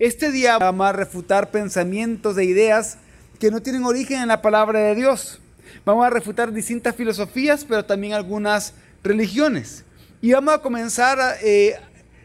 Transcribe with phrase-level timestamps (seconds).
[0.00, 2.98] Este día vamos a refutar pensamientos e ideas
[3.38, 5.38] que no tienen origen en la palabra de Dios.
[5.84, 9.84] Vamos a refutar distintas filosofías, pero también algunas religiones.
[10.20, 11.76] Y vamos a comenzar eh,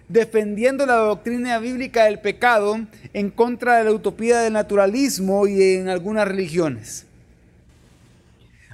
[0.08, 2.79] defendiendo la doctrina bíblica del pecado
[3.13, 7.05] en contra de la utopía del naturalismo y en algunas religiones.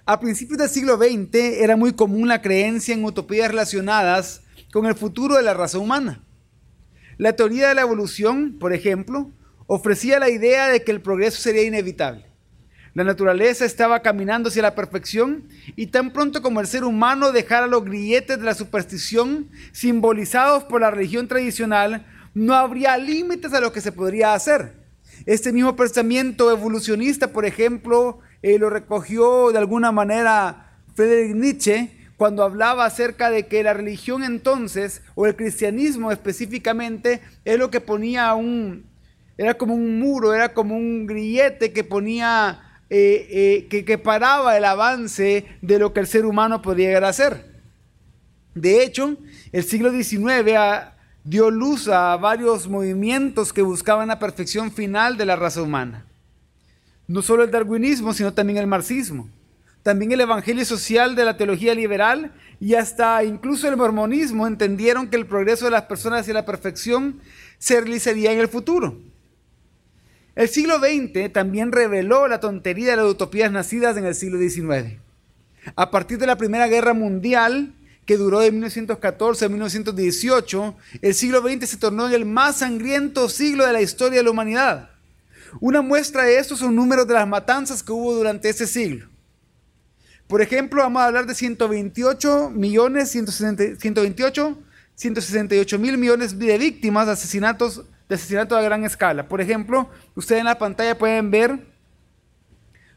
[0.05, 4.41] A principios del siglo XX era muy común la creencia en utopías relacionadas
[4.71, 6.21] con el futuro de la raza humana.
[7.17, 9.31] La teoría de la evolución, por ejemplo,
[9.67, 12.25] ofrecía la idea de que el progreso sería inevitable.
[12.93, 17.67] La naturaleza estaba caminando hacia la perfección y tan pronto como el ser humano dejara
[17.67, 23.73] los grilletes de la superstición simbolizados por la religión tradicional, no habría límites a lo
[23.73, 24.73] que se podría hacer.
[25.25, 32.43] Este mismo pensamiento evolucionista, por ejemplo, eh, lo recogió de alguna manera Friedrich Nietzsche cuando
[32.43, 38.33] hablaba acerca de que la religión entonces, o el cristianismo específicamente, es lo que ponía
[38.35, 38.85] un,
[39.37, 44.55] era como un muro, era como un grillete que ponía, eh, eh, que, que paraba
[44.55, 47.53] el avance de lo que el ser humano podía llegar a ser.
[48.53, 49.17] De hecho,
[49.51, 50.45] el siglo XIX
[51.25, 56.05] dio luz a varios movimientos que buscaban la perfección final de la raza humana.
[57.07, 59.29] No solo el darwinismo, sino también el marxismo
[59.85, 65.15] también el evangelio social de la teología liberal y hasta incluso el mormonismo entendieron que
[65.15, 67.21] el progreso de las personas hacia la perfección
[67.59, 68.97] se realizaría en el futuro.
[70.33, 74.97] El siglo XX también reveló la tontería de las utopías nacidas en el siglo XIX.
[75.75, 77.75] A partir de la Primera Guerra Mundial,
[78.07, 83.29] que duró de 1914 a 1918, el siglo XX se tornó en el más sangriento
[83.29, 84.89] siglo de la historia de la humanidad.
[85.59, 89.09] Una muestra de esto son números de las matanzas que hubo durante ese siglo.
[90.27, 94.57] Por ejemplo, vamos a hablar de 128 millones, 128,
[94.95, 99.27] 168 mil millones de víctimas de asesinatos, de asesinatos a gran escala.
[99.27, 101.59] Por ejemplo, ustedes en la pantalla pueden ver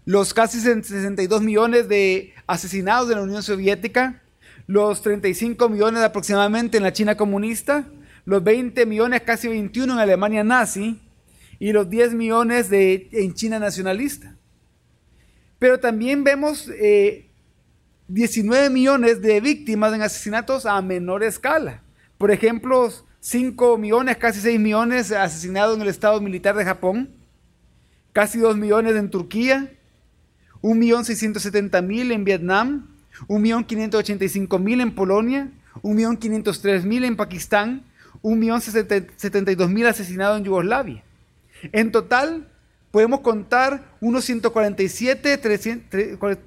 [0.07, 4.23] los casi 62 millones de asesinados de la Unión Soviética,
[4.67, 7.85] los 35 millones aproximadamente en la China comunista,
[8.25, 10.99] los 20 millones, casi 21 en Alemania nazi
[11.59, 14.35] y los 10 millones de, en China nacionalista.
[15.59, 16.71] Pero también vemos
[18.09, 21.83] 19 eh, millones de víctimas en asesinatos a menor escala.
[22.17, 27.11] Por ejemplo, 5 millones, casi 6 millones asesinados en el Estado militar de Japón,
[28.13, 29.73] casi 2 millones en Turquía,
[30.63, 32.97] 1.670.000 en Vietnam,
[33.29, 35.53] 1.585.000 en Polonia,
[35.83, 37.85] 1.503.000 en Pakistán,
[38.23, 41.05] 1.072.000 asesinados en Yugoslavia.
[41.73, 42.49] En total,
[42.91, 45.39] podemos contar unos 147,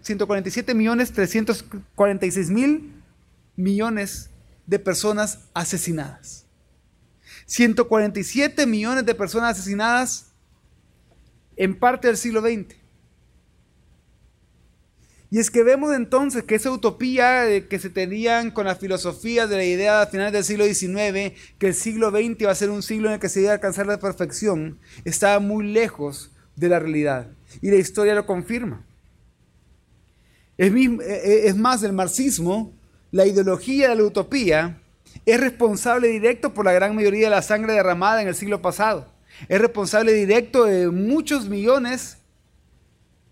[0.01, 3.03] 147 millones 346 mil
[3.55, 4.29] millones
[4.65, 6.45] de personas asesinadas.
[7.45, 10.31] 147 millones de personas asesinadas
[11.57, 12.80] en parte del siglo XX.
[15.33, 19.55] Y es que vemos entonces que esa utopía que se tenían con las filosofías de
[19.55, 22.83] la idea a finales del siglo XIX, que el siglo XX iba a ser un
[22.83, 26.79] siglo en el que se iba a alcanzar la perfección, estaba muy lejos de la
[26.79, 27.27] realidad.
[27.61, 28.85] Y la historia lo confirma.
[30.57, 32.73] E, e, es más, el marxismo,
[33.09, 34.81] la ideología de la utopía,
[35.25, 39.07] es responsable directo por la gran mayoría de la sangre derramada en el siglo pasado.
[39.47, 42.17] Es responsable directo de muchos millones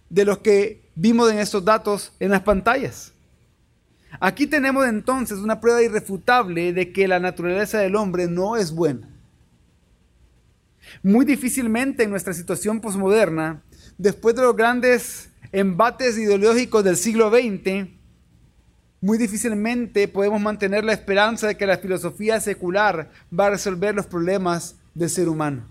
[0.09, 3.13] de los que vimos en estos datos en las pantallas.
[4.19, 9.07] Aquí tenemos entonces una prueba irrefutable de que la naturaleza del hombre no es buena.
[11.03, 13.61] Muy difícilmente en nuestra situación posmoderna,
[13.97, 17.89] después de los grandes embates ideológicos del siglo XX,
[19.01, 24.07] muy difícilmente podemos mantener la esperanza de que la filosofía secular va a resolver los
[24.07, 25.63] problemas del ser humano.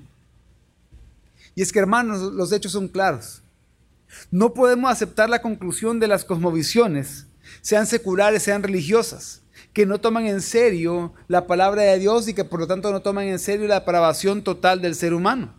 [1.54, 3.42] Y es que, hermanos, los hechos son claros.
[4.30, 7.26] No podemos aceptar la conclusión de las cosmovisiones,
[7.60, 9.42] sean seculares, sean religiosas,
[9.72, 13.00] que no toman en serio la palabra de Dios y que por lo tanto no
[13.00, 15.54] toman en serio la depravación total del ser humano.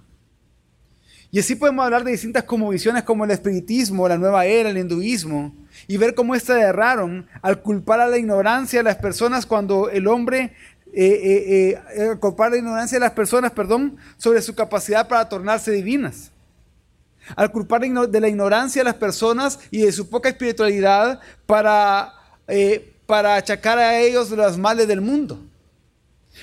[1.31, 5.55] Y así podemos hablar de distintas cosmovisiones como el espiritismo, la nueva era, el hinduismo,
[5.87, 10.07] y ver cómo éstas erraron al culpar a la ignorancia a las personas cuando el
[10.07, 10.53] hombre
[10.91, 15.71] eh, eh, eh, culpar la ignorancia de las personas, perdón, sobre su capacidad para tornarse
[15.71, 16.31] divinas.
[17.35, 22.13] Al culpar de la ignorancia a las personas y de su poca espiritualidad para
[22.47, 25.39] eh, para achacar a ellos los males del mundo.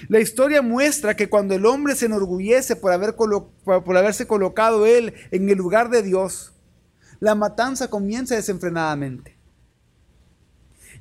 [0.09, 5.15] La historia muestra que cuando el hombre se enorgullece por, haber por haberse colocado él
[5.31, 6.53] en el lugar de Dios,
[7.21, 9.37] la matanza comienza desenfrenadamente.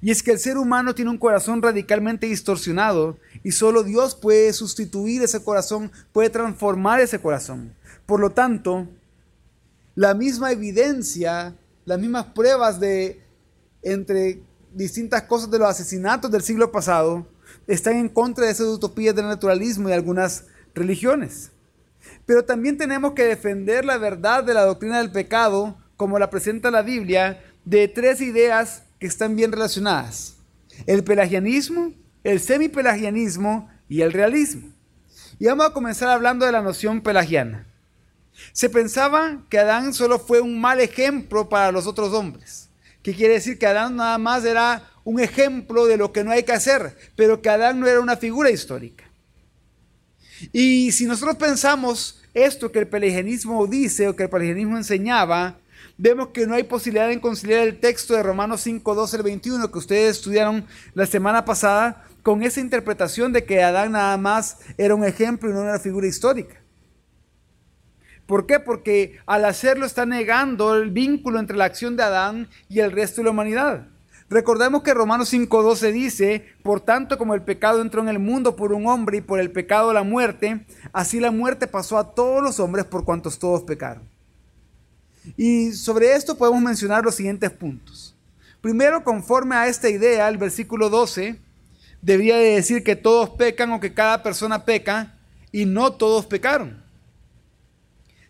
[0.01, 4.53] Y es que el ser humano tiene un corazón radicalmente distorsionado y solo Dios puede
[4.53, 7.73] sustituir ese corazón, puede transformar ese corazón.
[8.05, 8.87] Por lo tanto,
[9.95, 11.55] la misma evidencia,
[11.85, 13.21] las mismas pruebas de
[13.81, 14.41] entre
[14.73, 17.25] distintas cosas de los asesinatos del siglo pasado
[17.65, 21.51] están en contra de esas utopías del naturalismo y algunas religiones.
[22.25, 26.71] Pero también tenemos que defender la verdad de la doctrina del pecado, como la presenta
[26.71, 30.35] la Biblia, de tres ideas que están bien relacionadas.
[30.85, 31.93] El pelagianismo,
[32.23, 34.73] el semipelagianismo y el realismo.
[35.39, 37.67] Y vamos a comenzar hablando de la noción pelagiana.
[38.53, 42.69] Se pensaba que Adán solo fue un mal ejemplo para los otros hombres.
[43.01, 43.59] ¿Qué quiere decir?
[43.59, 47.41] Que Adán nada más era un ejemplo de lo que no hay que hacer, pero
[47.41, 49.05] que Adán no era una figura histórica.
[50.51, 55.57] Y si nosotros pensamos esto que el pelagianismo dice o que el pelagianismo enseñaba,
[55.97, 59.71] vemos que no hay posibilidad de conciliar el texto de Romanos 5, 12 al 21
[59.71, 64.95] que ustedes estudiaron la semana pasada con esa interpretación de que Adán nada más era
[64.95, 66.64] un ejemplo y no una figura histórica.
[68.25, 68.59] ¿Por qué?
[68.59, 73.21] Porque al hacerlo está negando el vínculo entre la acción de Adán y el resto
[73.21, 73.87] de la humanidad.
[74.27, 78.73] Recordemos que Romanos 5.12 dice, por tanto como el pecado entró en el mundo por
[78.73, 82.59] un hombre y por el pecado la muerte, así la muerte pasó a todos los
[82.59, 84.09] hombres por cuantos todos pecaron.
[85.37, 88.15] Y sobre esto podemos mencionar los siguientes puntos.
[88.61, 91.39] Primero, conforme a esta idea, el versículo 12
[92.01, 95.19] debería de decir que todos pecan o que cada persona peca
[95.51, 96.84] y no todos pecaron.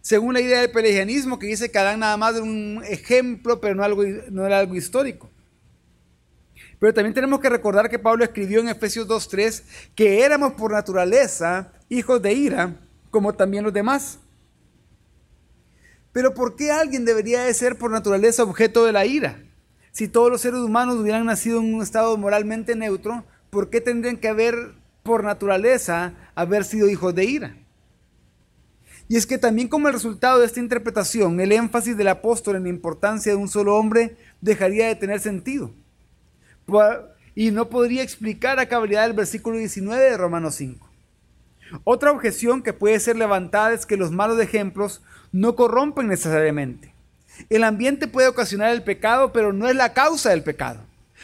[0.06, 3.74] Según la idea del pelagianismo que dice que Adán nada más era un ejemplo, pero
[3.74, 5.32] no, algo, no era algo histórico.
[6.80, 9.64] Pero también tenemos que recordar que Pablo escribió en Efesios 2.3
[9.96, 12.76] que éramos por naturaleza hijos de ira,
[13.10, 14.20] como también los demás.
[16.12, 19.40] Pero ¿por qué alguien debería de ser por naturaleza objeto de la ira?
[19.92, 24.18] Si todos los seres humanos hubieran nacido en un estado moralmente neutro, ¿por qué tendrían
[24.18, 27.65] que haber por naturaleza haber sido hijos de ira?
[29.08, 32.70] Y es que también como resultado de esta interpretación, el énfasis del apóstol en la
[32.70, 35.72] importancia de un solo hombre dejaría de tener sentido
[37.36, 40.90] y no podría explicar a cabalidad el versículo 19 de Romanos 5.
[41.84, 46.94] Otra objeción que puede ser levantada es que los malos ejemplos no corrompen necesariamente.
[47.50, 50.80] El ambiente puede ocasionar el pecado, pero no es la causa del pecado.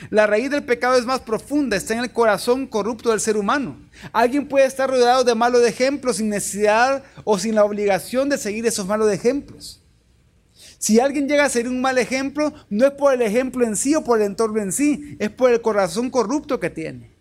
[0.10, 3.78] La raíz del pecado es más profunda, está en el corazón corrupto del ser humano.
[4.12, 8.66] Alguien puede estar rodeado de malos ejemplos sin necesidad o sin la obligación de seguir
[8.66, 9.82] esos malos ejemplos.
[10.80, 13.94] Si alguien llega a ser un mal ejemplo, no es por el ejemplo en sí
[13.94, 17.12] o por el entorno en sí, es por el corazón corrupto que tiene.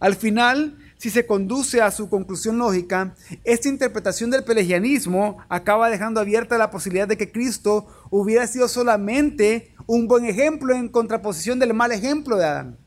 [0.00, 6.20] Al final, si se conduce a su conclusión lógica, esta interpretación del pelagianismo acaba dejando
[6.20, 11.74] abierta la posibilidad de que Cristo hubiera sido solamente un buen ejemplo en contraposición del
[11.74, 12.78] mal ejemplo de Adán.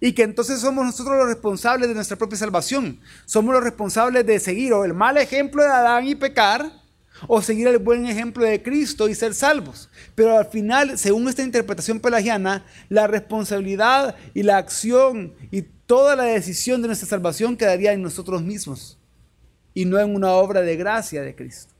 [0.00, 3.00] Y que entonces somos nosotros los responsables de nuestra propia salvación.
[3.24, 6.80] Somos los responsables de seguir o el mal ejemplo de Adán y pecar,
[7.26, 9.90] o seguir el buen ejemplo de Cristo y ser salvos.
[10.14, 16.24] Pero al final, según esta interpretación pelagiana, la responsabilidad y la acción y toda la
[16.24, 18.98] decisión de nuestra salvación quedaría en nosotros mismos
[19.74, 21.74] y no en una obra de gracia de Cristo.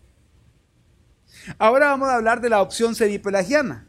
[1.59, 3.87] Ahora vamos a hablar de la opción semipelagiana.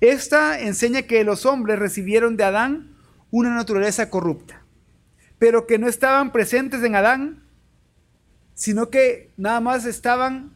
[0.00, 2.96] Esta enseña que los hombres recibieron de Adán
[3.30, 4.62] una naturaleza corrupta,
[5.38, 7.50] pero que no estaban presentes en Adán
[8.60, 10.52] sino que nada más estaban,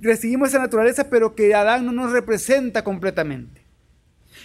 [0.00, 3.62] recibimos esa naturaleza, pero que Adán no nos representa completamente.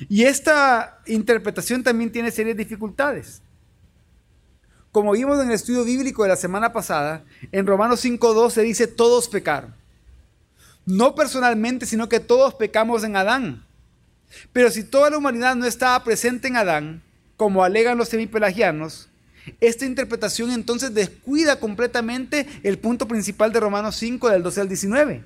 [0.10, 3.42] Y esta interpretación también tiene serias dificultades.
[4.92, 9.28] Como vimos en el estudio bíblico de la semana pasada, en Romanos 5.12 dice, todos
[9.28, 9.74] pecaron.
[10.86, 13.66] No personalmente, sino que todos pecamos en Adán.
[14.52, 17.02] Pero si toda la humanidad no estaba presente en Adán,
[17.38, 19.10] como alegan los semipelagianos,
[19.60, 25.24] esta interpretación entonces descuida completamente el punto principal de Romanos 5 del 12 al 19,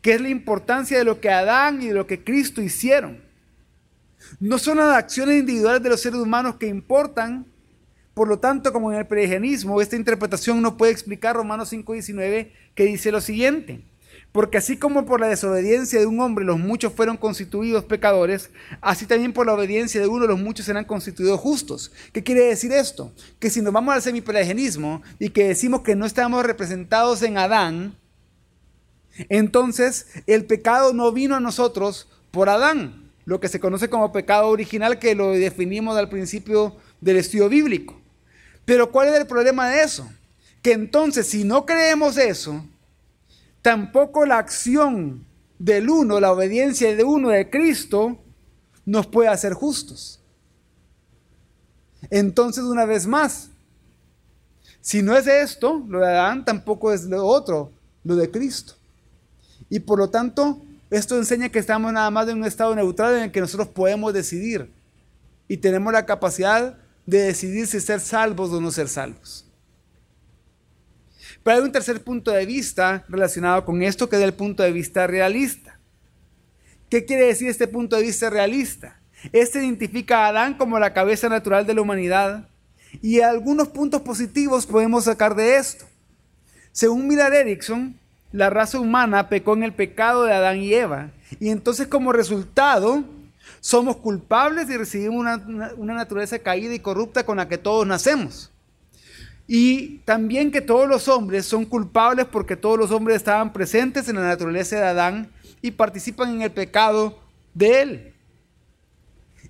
[0.00, 3.20] que es la importancia de lo que Adán y de lo que Cristo hicieron.
[4.38, 7.46] No son las acciones individuales de los seres humanos que importan,
[8.14, 12.52] por lo tanto, como en el pregenismo, esta interpretación no puede explicar Romanos 5, 19,
[12.74, 13.82] que dice lo siguiente.
[14.32, 19.06] Porque así como por la desobediencia de un hombre los muchos fueron constituidos pecadores, así
[19.06, 21.90] también por la obediencia de uno los muchos serán constituidos justos.
[22.12, 23.12] ¿Qué quiere decir esto?
[23.40, 27.96] Que si nos vamos al semipelagianismo y que decimos que no estamos representados en Adán,
[29.28, 34.48] entonces el pecado no vino a nosotros por Adán, lo que se conoce como pecado
[34.48, 38.00] original que lo definimos al principio del estudio bíblico.
[38.64, 40.08] Pero ¿cuál es el problema de eso?
[40.62, 42.64] Que entonces si no creemos eso,
[43.62, 45.24] tampoco la acción
[45.58, 48.18] del uno, la obediencia de uno de Cristo,
[48.86, 50.20] nos puede hacer justos.
[52.10, 53.50] Entonces, una vez más,
[54.80, 57.70] si no es esto, lo de Adán, tampoco es lo otro,
[58.04, 58.74] lo de Cristo.
[59.68, 63.22] Y por lo tanto, esto enseña que estamos nada más en un estado neutral en
[63.24, 64.70] el que nosotros podemos decidir.
[65.46, 69.44] Y tenemos la capacidad de decidir si ser salvos o no ser salvos.
[71.50, 74.70] Pero hay un tercer punto de vista relacionado con esto, que es el punto de
[74.70, 75.80] vista realista.
[76.88, 79.00] ¿Qué quiere decir este punto de vista realista?
[79.32, 82.48] Este identifica a Adán como la cabeza natural de la humanidad
[83.02, 85.86] y algunos puntos positivos podemos sacar de esto.
[86.70, 87.98] Según Miller Erickson,
[88.30, 93.02] la raza humana pecó en el pecado de Adán y Eva y entonces como resultado
[93.58, 98.49] somos culpables y recibimos una, una naturaleza caída y corrupta con la que todos nacemos.
[99.52, 104.14] Y también que todos los hombres son culpables porque todos los hombres estaban presentes en
[104.14, 107.18] la naturaleza de Adán y participan en el pecado
[107.52, 108.14] de él.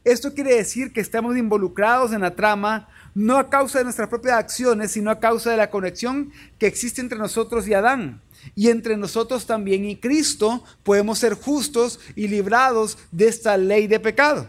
[0.02, 4.38] Esto quiere decir que estamos involucrados en la trama no a causa de nuestras propias
[4.38, 8.22] acciones, sino a causa de la conexión que existe entre nosotros y Adán.
[8.54, 14.00] Y entre nosotros también y Cristo podemos ser justos y librados de esta ley de
[14.00, 14.48] pecado.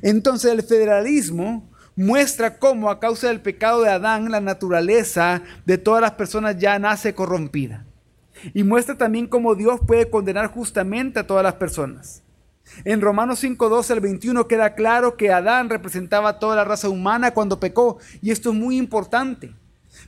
[0.00, 6.00] Entonces el federalismo muestra cómo a causa del pecado de Adán la naturaleza de todas
[6.00, 7.84] las personas ya nace corrompida.
[8.54, 12.22] Y muestra también cómo Dios puede condenar justamente a todas las personas.
[12.84, 17.32] En Romanos 5:12 al 21 queda claro que Adán representaba a toda la raza humana
[17.32, 17.98] cuando pecó.
[18.22, 19.52] Y esto es muy importante.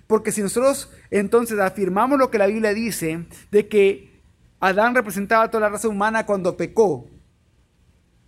[0.06, 4.22] Porque si nosotros entonces afirmamos lo que la Biblia dice, de que
[4.60, 7.08] Adán representaba a toda la raza humana cuando pecó,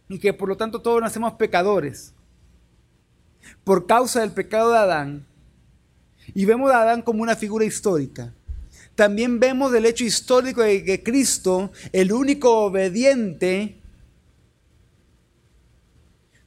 [0.09, 2.13] y que por lo tanto todos nacemos pecadores,
[3.65, 5.27] por causa del pecado de Adán,
[6.35, 8.33] y vemos a Adán como una figura histórica.
[8.95, 13.81] También vemos el hecho histórico de que Cristo, el único obediente,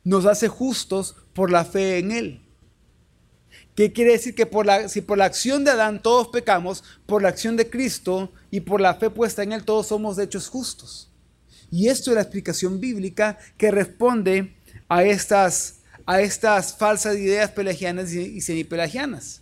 [0.04, 2.42] nos hace justos por la fe en Él.
[3.75, 4.36] ¿Qué quiere decir?
[4.36, 7.70] Que por la, si por la acción de Adán todos pecamos, por la acción de
[7.70, 11.12] Cristo y por la fe puesta en Él todos somos hechos justos.
[11.72, 14.56] Y esto es la explicación bíblica que responde
[14.88, 15.75] a estas
[16.05, 19.41] a estas falsas ideas pelagianas y semipelagianas.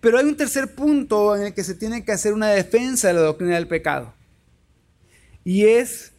[0.00, 3.14] Pero hay un tercer punto en el que se tiene que hacer una defensa de
[3.14, 4.14] la doctrina del pecado.
[5.44, 6.12] Y es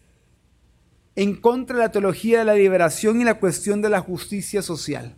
[1.16, 5.16] en contra de la teología de la liberación y la cuestión de la justicia social.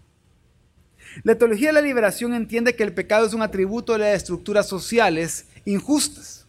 [1.24, 4.67] La teología de la liberación entiende que el pecado es un atributo de las estructuras
[4.67, 6.48] sociales injustas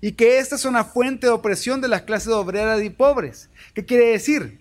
[0.00, 3.48] y que esta es una fuente de opresión de las clases obreras y pobres.
[3.74, 4.58] ¿Qué quiere decir?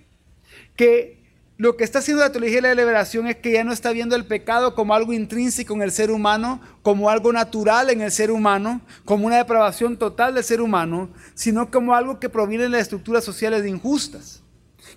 [0.76, 1.17] Que
[1.58, 4.16] lo que está haciendo la teología de la liberación es que ya no está viendo
[4.16, 8.30] el pecado como algo intrínseco en el ser humano, como algo natural en el ser
[8.30, 12.82] humano, como una depravación total del ser humano, sino como algo que proviene de las
[12.82, 14.44] estructuras sociales injustas.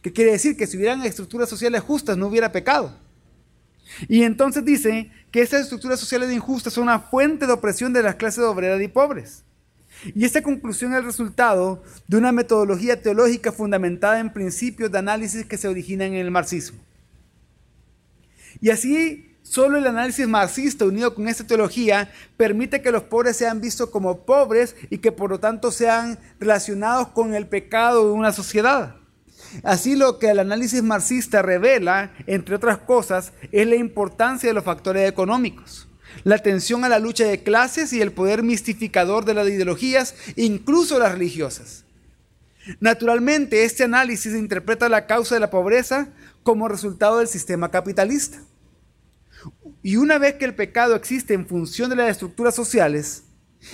[0.03, 0.55] ¿Qué quiere decir?
[0.57, 2.95] Que si hubieran estructuras sociales justas no hubiera pecado.
[4.07, 8.17] Y entonces dice que estas estructuras sociales injustas son una fuente de opresión de las
[8.17, 9.45] clases obreras y pobres.
[10.15, 15.45] Y esta conclusión es el resultado de una metodología teológica fundamentada en principios de análisis
[15.45, 16.79] que se originan en el marxismo.
[18.61, 23.61] Y así, solo el análisis marxista unido con esta teología permite que los pobres sean
[23.61, 28.33] vistos como pobres y que por lo tanto sean relacionados con el pecado de una
[28.33, 28.97] sociedad.
[29.63, 34.65] Así lo que el análisis marxista revela, entre otras cosas, es la importancia de los
[34.65, 35.90] factores económicos
[36.25, 40.99] la atención a la lucha de clases y el poder mistificador de las ideologías, incluso
[40.99, 41.85] las religiosas.
[42.79, 46.09] Naturalmente, este análisis interpreta la causa de la pobreza
[46.43, 48.39] como resultado del sistema capitalista.
[49.83, 53.25] Y una vez que el pecado existe en función de las estructuras sociales,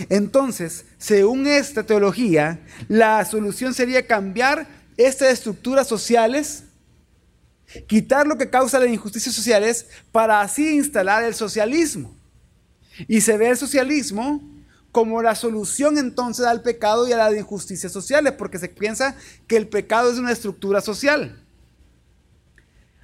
[0.08, 4.66] entonces, según esta teología, la solución sería cambiar
[4.96, 6.64] estas estructuras sociales,
[7.86, 12.16] quitar lo que causa las injusticias sociales para así instalar el socialismo.
[13.08, 14.42] Y se ve el socialismo
[14.92, 19.14] como la solución entonces al pecado y a las injusticias sociales, porque se piensa
[19.46, 21.42] que el pecado es una estructura social.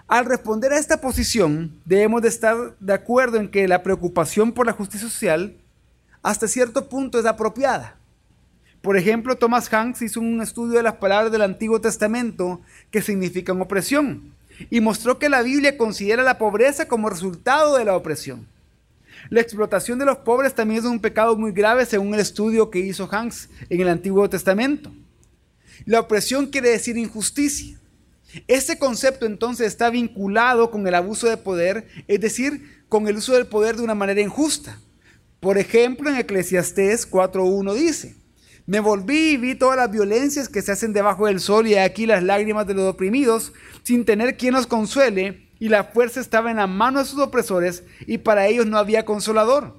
[0.08, 4.66] Al responder a esta posición, debemos de estar de acuerdo en que la preocupación por
[4.66, 5.56] la justicia social
[6.22, 7.96] hasta cierto punto es apropiada.
[8.82, 13.60] Por ejemplo, Thomas Hanks hizo un estudio de las palabras del Antiguo Testamento que significan
[13.60, 14.34] opresión
[14.70, 18.46] y mostró que la Biblia considera la pobreza como resultado de la opresión.
[19.30, 22.80] La explotación de los pobres también es un pecado muy grave según el estudio que
[22.80, 24.92] hizo Hans en el Antiguo Testamento.
[25.84, 27.78] La opresión quiere decir injusticia.
[28.46, 33.34] Este concepto entonces está vinculado con el abuso de poder, es decir, con el uso
[33.34, 34.78] del poder de una manera injusta.
[35.40, 38.16] Por ejemplo, en Eclesiastés 4.1 dice,
[38.64, 42.06] Me volví y vi todas las violencias que se hacen debajo del sol y aquí
[42.06, 43.52] las lágrimas de los oprimidos,
[43.82, 47.84] sin tener quien los consuele, y la fuerza estaba en la mano de sus opresores,
[48.00, 49.76] y para ellos no había consolador.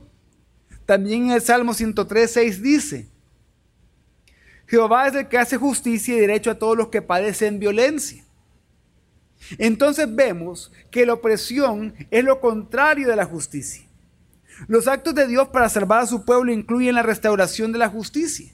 [0.86, 3.10] También en el Salmo 103, 6 dice,
[4.66, 8.24] Jehová es el que hace justicia y derecho a todos los que padecen violencia.
[9.58, 13.86] Entonces vemos que la opresión es lo contrario de la justicia.
[14.70, 18.54] Los actos de Dios para salvar a su pueblo incluyen la restauración de la justicia.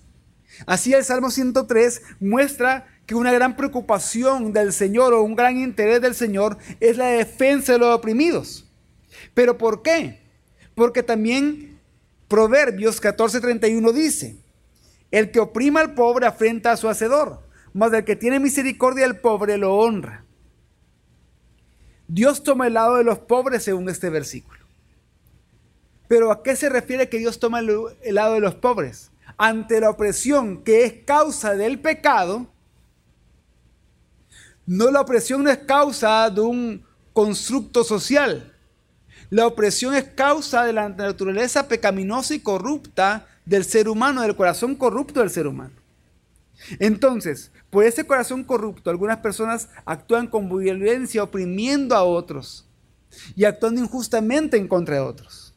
[0.65, 5.99] Así el Salmo 103 muestra que una gran preocupación del Señor o un gran interés
[5.99, 8.69] del Señor es la defensa de los oprimidos.
[9.33, 10.19] ¿Pero por qué?
[10.75, 11.79] Porque también
[12.27, 14.35] Proverbios 14:31 dice,
[15.09, 17.41] el que oprima al pobre afrenta a su hacedor,
[17.73, 20.23] mas el que tiene misericordia al pobre lo honra.
[22.07, 24.59] Dios toma el lado de los pobres según este versículo.
[26.07, 29.09] Pero ¿a qué se refiere que Dios toma el, lado de los pobres?
[29.35, 32.45] Ante la opresión que es causa del pecado,
[34.69, 38.55] no la opresión no es causa de un constructo social.
[39.31, 44.75] La opresión es causa de la naturaleza pecaminosa y corrupta del ser humano, del corazón
[44.75, 45.73] corrupto del ser humano.
[46.77, 52.67] Entonces, por ese corazón corrupto, algunas personas actúan con violencia, oprimiendo a otros
[53.35, 55.55] y actuando injustamente en contra de otros.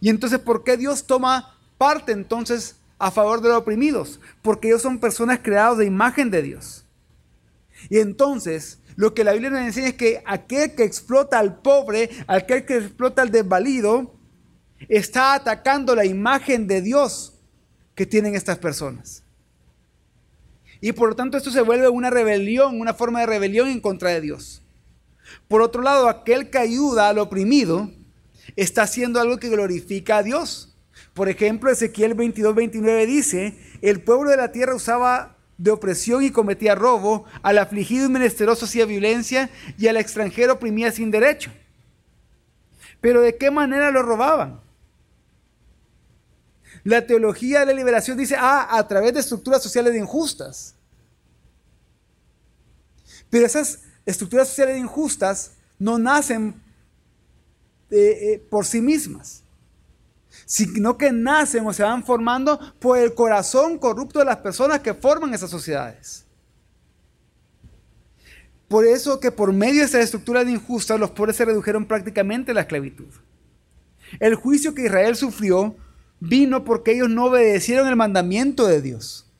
[0.00, 4.18] Y entonces, ¿por qué Dios toma parte entonces a favor de los oprimidos?
[4.42, 6.84] Porque ellos son personas creadas de imagen de Dios.
[7.88, 12.10] Y entonces, lo que la Biblia nos enseña es que aquel que explota al pobre,
[12.26, 14.14] aquel que explota al desvalido,
[14.88, 17.34] está atacando la imagen de Dios
[17.94, 19.22] que tienen estas personas.
[20.80, 24.10] Y por lo tanto esto se vuelve una rebelión, una forma de rebelión en contra
[24.10, 24.62] de Dios.
[25.48, 27.90] Por otro lado, aquel que ayuda al oprimido
[28.56, 30.76] está haciendo algo que glorifica a Dios.
[31.14, 36.30] Por ejemplo, Ezequiel 22, 29 dice, el pueblo de la tierra usaba de opresión y
[36.30, 41.52] cometía robo, al afligido y menesteroso hacía violencia y al extranjero oprimía sin derecho.
[43.00, 44.60] Pero ¿de qué manera lo robaban?
[46.84, 50.74] La teología de la liberación dice, ah, a través de estructuras sociales injustas.
[53.28, 56.62] Pero esas estructuras sociales injustas no nacen
[57.90, 59.42] eh, eh, por sí mismas,
[60.48, 64.94] sino que nacen o se van formando por el corazón corrupto de las personas que
[64.94, 66.24] forman esas sociedades.
[68.66, 72.54] Por eso que por medio de esas estructuras injustas los pobres se redujeron prácticamente a
[72.54, 73.12] la esclavitud.
[74.20, 75.76] El juicio que Israel sufrió
[76.18, 79.30] vino porque ellos no obedecieron el mandamiento de Dios.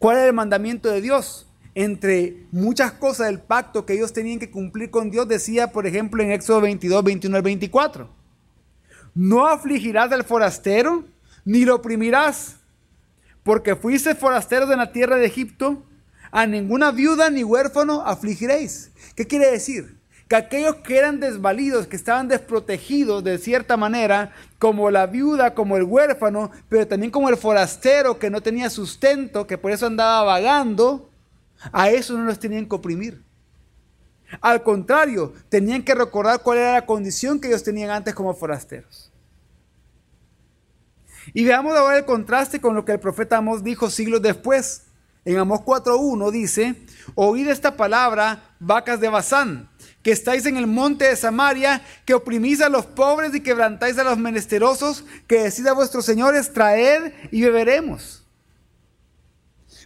[0.00, 1.46] ¿Cuál era el mandamiento de Dios?
[1.76, 6.24] Entre muchas cosas del pacto que ellos tenían que cumplir con Dios, decía, por ejemplo,
[6.24, 8.17] en Éxodo 22, 21 al 24,
[9.18, 11.04] no afligirás al forastero,
[11.44, 12.54] ni lo oprimirás,
[13.42, 15.82] porque fuiste forasteros en la tierra de Egipto,
[16.30, 18.92] a ninguna viuda ni huérfano afligiréis.
[19.16, 19.98] ¿Qué quiere decir?
[20.28, 25.78] que aquellos que eran desvalidos, que estaban desprotegidos de cierta manera, como la viuda, como
[25.78, 30.24] el huérfano, pero también como el forastero que no tenía sustento, que por eso andaba
[30.24, 31.08] vagando,
[31.72, 33.22] a eso no los tenían que oprimir.
[34.42, 39.07] Al contrario, tenían que recordar cuál era la condición que ellos tenían antes como forasteros.
[41.34, 44.82] Y veamos ahora el contraste con lo que el profeta Amós dijo siglos después.
[45.24, 46.74] En Amós 4.1 dice,
[47.14, 49.68] oíd esta palabra, vacas de Bazán,
[50.02, 54.04] que estáis en el monte de Samaria, que oprimís a los pobres y quebrantáis a
[54.04, 58.24] los menesterosos, que decís a vuestros señores, traed y beberemos.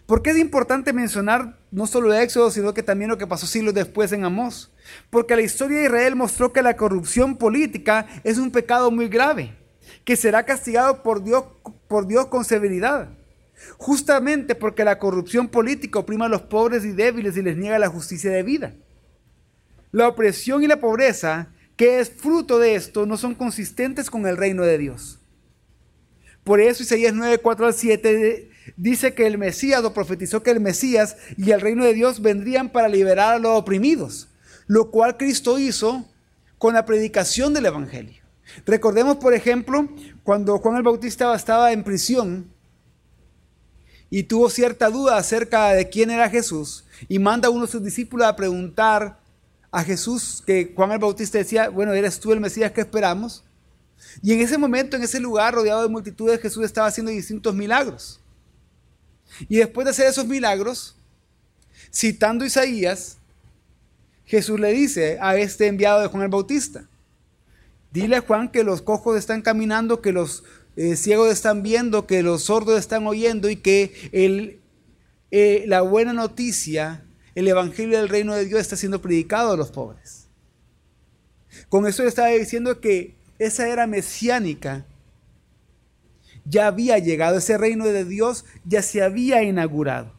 [0.05, 3.47] ¿Por qué es importante mencionar no solo el Éxodo, sino que también lo que pasó
[3.47, 4.71] siglos después en Amós?
[5.09, 9.55] Porque la historia de Israel mostró que la corrupción política es un pecado muy grave,
[10.05, 11.43] que será castigado por Dios,
[11.87, 13.09] por Dios con severidad.
[13.77, 17.89] Justamente porque la corrupción política oprime a los pobres y débiles y les niega la
[17.89, 18.73] justicia de vida.
[19.91, 24.37] La opresión y la pobreza que es fruto de esto no son consistentes con el
[24.37, 25.19] reino de Dios.
[26.43, 31.17] Por eso Isaías 9, 4 al 7 dice que el Mesías, profetizó que el Mesías
[31.37, 34.29] y el reino de Dios vendrían para liberar a los oprimidos,
[34.67, 36.05] lo cual Cristo hizo
[36.57, 38.22] con la predicación del Evangelio.
[38.65, 39.89] Recordemos, por ejemplo,
[40.23, 42.51] cuando Juan el Bautista estaba en prisión
[44.09, 47.83] y tuvo cierta duda acerca de quién era Jesús y manda a uno de sus
[47.83, 49.19] discípulos a preguntar
[49.71, 53.43] a Jesús que Juan el Bautista decía, bueno, eres tú el Mesías que esperamos.
[54.21, 58.19] Y en ese momento, en ese lugar rodeado de multitudes, Jesús estaba haciendo distintos milagros.
[59.49, 60.95] Y después de hacer esos milagros,
[61.91, 63.17] citando Isaías,
[64.25, 66.87] Jesús le dice a este enviado de Juan el Bautista,
[67.93, 70.43] dile a Juan que los cojos están caminando, que los
[70.75, 73.93] eh, ciegos están viendo, que los sordos están oyendo y que
[75.31, 79.71] eh, la buena noticia, el Evangelio del Reino de Dios está siendo predicado a los
[79.71, 80.27] pobres.
[81.69, 84.85] Con eso le estaba diciendo que esa era mesiánica
[86.45, 90.11] ya había llegado, ese reino de Dios ya se había inaugurado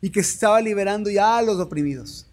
[0.00, 2.26] y que se estaba liberando ya a los oprimidos.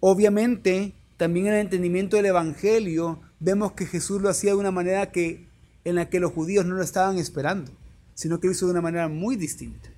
[0.00, 5.12] Obviamente, también en el entendimiento del Evangelio, vemos que Jesús lo hacía de una manera
[5.12, 5.46] que,
[5.84, 7.70] en la que los judíos no lo estaban esperando,
[8.14, 9.90] sino que lo hizo de una manera muy distinta.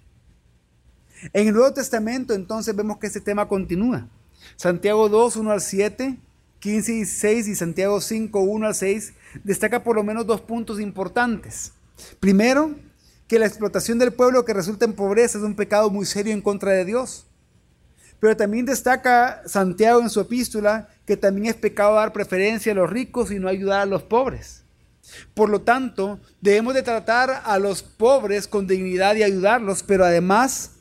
[1.33, 4.09] En el Nuevo Testamento, entonces, vemos que ese tema continúa.
[4.57, 6.19] Santiago 2, 1 al 7,
[6.61, 9.13] 15 y 16 y Santiago 5, 1 al 6
[9.45, 11.73] destaca por lo menos dos puntos importantes.
[12.21, 12.75] Primero,
[13.29, 16.43] que la explotación del pueblo que resulta en pobreza es un pecado muy serio en
[16.43, 17.27] contra de Dios.
[18.21, 22.91] Pero también destaca Santiago en su epístola que también es pecado dar preferencia a los
[22.91, 24.65] ricos y no ayudar a los pobres.
[25.35, 30.73] Por lo tanto, debemos de tratar a los pobres con dignidad y ayudarlos, pero además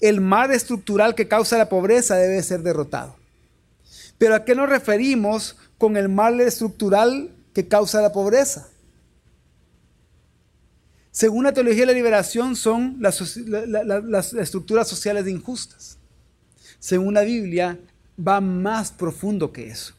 [0.00, 3.16] el mal estructural que causa la pobreza debe ser derrotado.
[4.18, 8.68] Pero ¿a qué nos referimos con el mal estructural que causa la pobreza?
[11.10, 13.20] Según la teología de la liberación son las,
[14.34, 15.98] estructuras sociales injustas.
[16.78, 17.78] Según la Biblia
[18.26, 19.94] va más profundo que eso.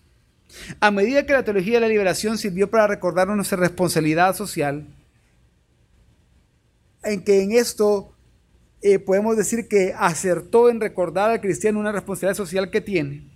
[0.80, 4.88] A medida que la teología de la liberación sirvió para recordarnos nuestra responsabilidad social,
[7.04, 8.14] en que en esto
[8.82, 13.30] eh, podemos decir que acertó en recordar al cristiano una responsabilidad social que tiene.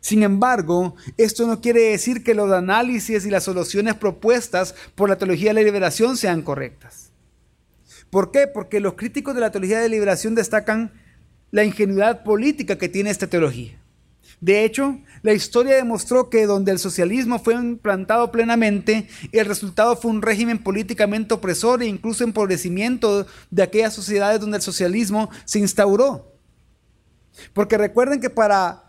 [0.00, 5.16] Sin embargo, esto no quiere decir que los análisis y las soluciones propuestas por la
[5.16, 7.10] teología de la liberación sean correctas.
[8.10, 8.46] ¿Por qué?
[8.46, 10.92] Porque los críticos de la teología de la liberación destacan
[11.54, 13.78] la ingenuidad política que tiene esta teología.
[14.40, 20.10] De hecho, la historia demostró que donde el socialismo fue implantado plenamente, el resultado fue
[20.10, 26.32] un régimen políticamente opresor e incluso empobrecimiento de aquellas sociedades donde el socialismo se instauró.
[27.52, 28.82] Porque recuerden que para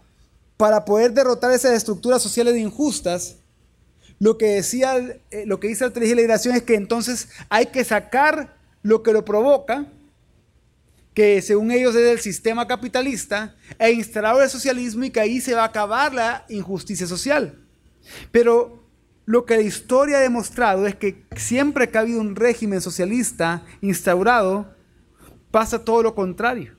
[0.58, 3.36] para poder derrotar esas estructuras sociales injustas,
[4.18, 4.98] lo que decía,
[5.30, 9.24] eh, lo que dice la legislación es que entonces hay que sacar lo que lo
[9.24, 9.86] provoca,
[11.16, 15.56] que según ellos es el sistema capitalista, e instalar el socialismo y que ahí se
[15.56, 17.58] va a acabar la injusticia social.
[18.32, 18.84] Pero
[19.26, 23.66] lo que la historia ha demostrado es que siempre que ha habido un régimen socialista
[23.80, 24.76] instaurado,
[25.52, 26.76] pasa todo lo contrario.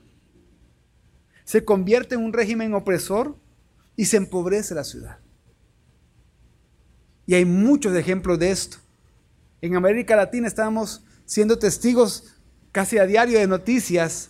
[1.43, 3.35] Se convierte en un régimen opresor
[3.95, 5.17] y se empobrece la ciudad.
[7.25, 8.77] Y hay muchos ejemplos de esto.
[9.61, 12.36] En América Latina estamos siendo testigos
[12.77, 14.29] casi a diario de noticias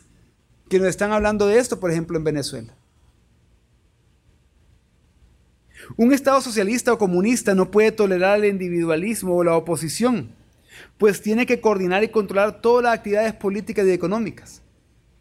[0.70, 2.74] que nos están hablando de esto, por ejemplo, en Venezuela.
[5.98, 10.32] Un Estado socialista o comunista no puede tolerar el individualismo o la oposición,
[10.98, 14.62] pues tiene que coordinar y controlar todas las actividades políticas y económicas.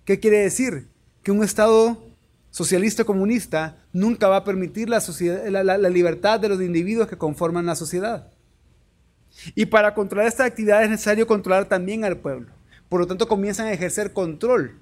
[0.04, 0.86] ¿Qué quiere decir?
[1.24, 2.00] Que un Estado
[2.50, 5.00] socialista comunista nunca va a permitir la,
[5.64, 8.30] la, libertad de los individuos que conforman la sociedad.
[9.56, 12.55] Y para controlar esta actividad es necesario controlar también al pueblo.
[12.88, 14.78] Por lo tanto, comienzan a ejercer control.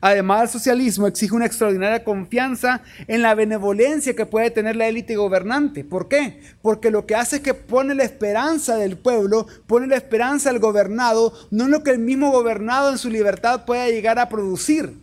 [0.00, 5.16] Además, el socialismo exige una extraordinaria confianza en la benevolencia que puede tener la élite
[5.16, 5.84] gobernante.
[5.84, 6.40] ¿Por qué?
[6.62, 10.60] Porque lo que hace es que pone la esperanza del pueblo, pone la esperanza del
[10.60, 14.94] gobernado, no en lo que el mismo gobernado en su libertad pueda llegar a producir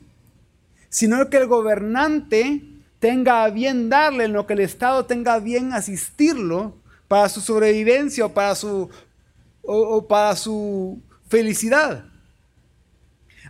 [0.93, 2.61] sino que el gobernante
[2.99, 6.75] tenga a bien darle, en lo que el Estado tenga a bien asistirlo
[7.07, 8.91] para su sobrevivencia para su,
[9.63, 11.01] o, para su
[11.33, 12.05] felicidad.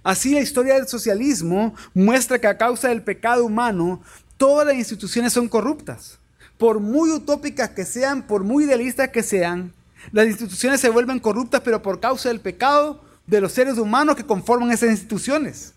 [0.04, 4.02] Así la historia del socialismo muestra que a causa del pecado humano,
[4.38, 6.18] todas las instituciones son corruptas.
[6.58, 9.74] Por muy utópicas que sean, por muy idealistas que sean,
[10.14, 14.26] las instituciones se vuelven corruptas, pero por causa del pecado de los seres humanos que
[14.26, 15.74] conforman esas instituciones.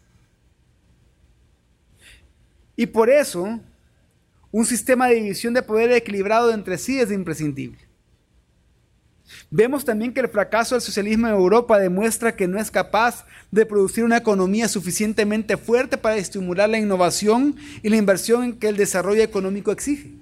[2.77, 3.59] Y por eso,
[4.53, 7.86] un sistema de división de poder equilibrado entre sí es imprescindible.
[9.51, 13.67] Vemos también que el fracaso del socialismo en Europa demuestra que no es capaz de
[13.67, 19.23] producir una economía suficientemente fuerte para estimular la innovación y la inversión que el desarrollo
[19.23, 20.13] económico exige.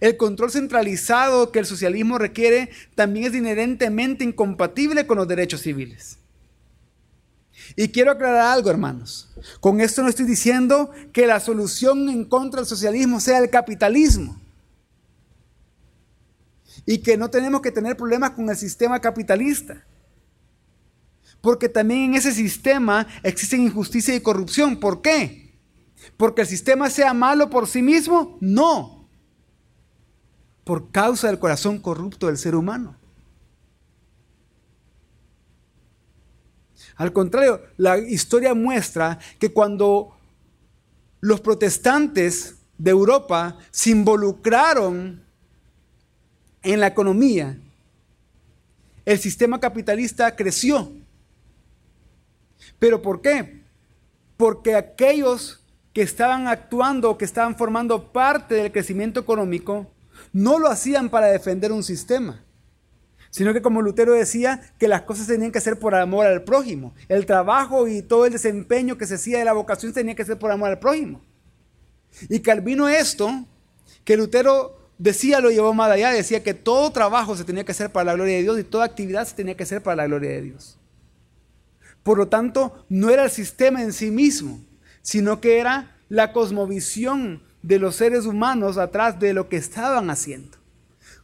[0.00, 6.18] El control centralizado que el socialismo requiere también es inherentemente incompatible con los derechos civiles.
[7.76, 9.28] Y quiero aclarar algo, hermanos.
[9.60, 14.40] Con esto no estoy diciendo que la solución en contra del socialismo sea el capitalismo.
[16.86, 19.84] Y que no tenemos que tener problemas con el sistema capitalista.
[21.40, 24.78] Porque también en ese sistema existen injusticia y corrupción.
[24.78, 25.58] ¿Por qué?
[26.16, 28.38] ¿Porque el sistema sea malo por sí mismo?
[28.40, 28.94] No.
[30.64, 32.96] por causa del corazón corrupto del ser humano.
[36.96, 40.16] Al contrario, la historia muestra que cuando
[41.20, 45.25] los protestantes de Europa se involucraron
[46.72, 47.56] en la economía,
[49.04, 50.90] el sistema capitalista creció.
[52.78, 53.62] ¿Pero por qué?
[54.36, 59.86] Porque aquellos que estaban actuando, que estaban formando parte del crecimiento económico,
[60.32, 62.42] no lo hacían para defender un sistema,
[63.30, 66.94] sino que como Lutero decía, que las cosas tenían que ser por amor al prójimo.
[67.08, 70.38] El trabajo y todo el desempeño que se hacía de la vocación tenía que ser
[70.38, 71.22] por amor al prójimo.
[72.28, 73.30] Y Calvino esto,
[74.04, 77.90] que Lutero decía, lo llevó más allá, decía que todo trabajo se tenía que hacer
[77.90, 80.30] para la gloria de Dios y toda actividad se tenía que hacer para la gloria
[80.30, 80.78] de Dios.
[82.02, 84.60] Por lo tanto, no era el sistema en sí mismo,
[85.02, 90.56] sino que era la cosmovisión de los seres humanos atrás de lo que estaban haciendo.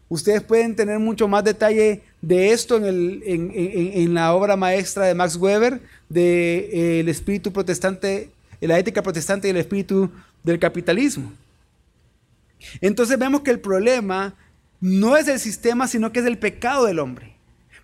[0.08, 5.80] Ustedes pueden tener mucho más detalle de esto en, la obra maestra de Max Weber,
[6.08, 8.30] de eh, El espíritu protestante,
[8.60, 10.10] la ética protestante y el espíritu
[10.42, 11.32] del capitalismo.
[12.80, 14.34] Entonces vemos que el problema
[14.80, 17.36] no es el sistema, sino que es el pecado del hombre.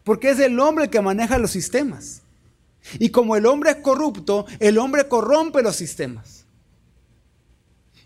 [0.05, 2.23] Porque es el hombre el que maneja los sistemas.
[2.99, 6.39] Y como el hombre es corrupto, el hombre corrompe los sistemas.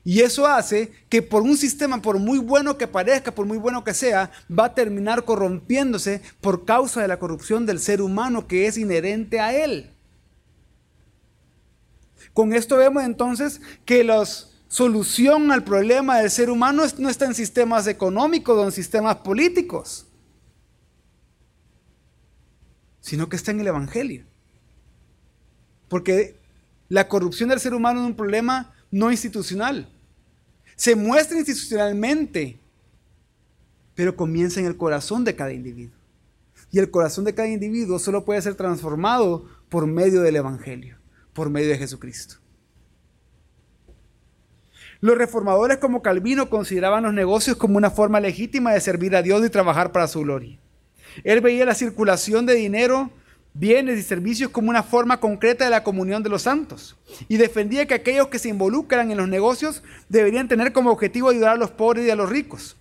[0.05, 3.85] Y eso hace que por un sistema, por muy bueno que parezca, por muy bueno
[3.85, 8.67] que sea, va a terminar corrompiéndose por causa de la corrupción del ser humano que
[8.67, 9.91] es inherente a él.
[12.35, 14.25] Con esto vemos entonces que la
[14.73, 20.07] solución al problema del ser humano no está en sistemas económicos o en sistemas políticos,
[23.03, 24.25] sino que está en el Evangelio.
[25.89, 26.41] Porque
[26.89, 29.93] la corrupción del ser humano es un problema no institucional.
[30.75, 32.59] Se muestra institucionalmente,
[33.95, 35.99] pero comienza en el corazón de cada individuo.
[36.71, 40.97] Y el corazón de cada individuo solo puede ser transformado por medio del Evangelio,
[41.35, 42.42] por medio de Jesucristo.
[45.03, 49.45] Los reformadores como Calvino consideraban los negocios como una forma legítima de servir a Dios
[49.45, 50.61] y trabajar para su gloria.
[51.25, 53.11] Él veía la circulación de dinero
[53.53, 57.87] bienes y servicios como una forma concreta de la comunión de los santos y defendía
[57.87, 61.73] que aquellos que se involucran en los negocios deberían tener como objetivo ayudar a los
[61.73, 62.77] pobres y a los ricos.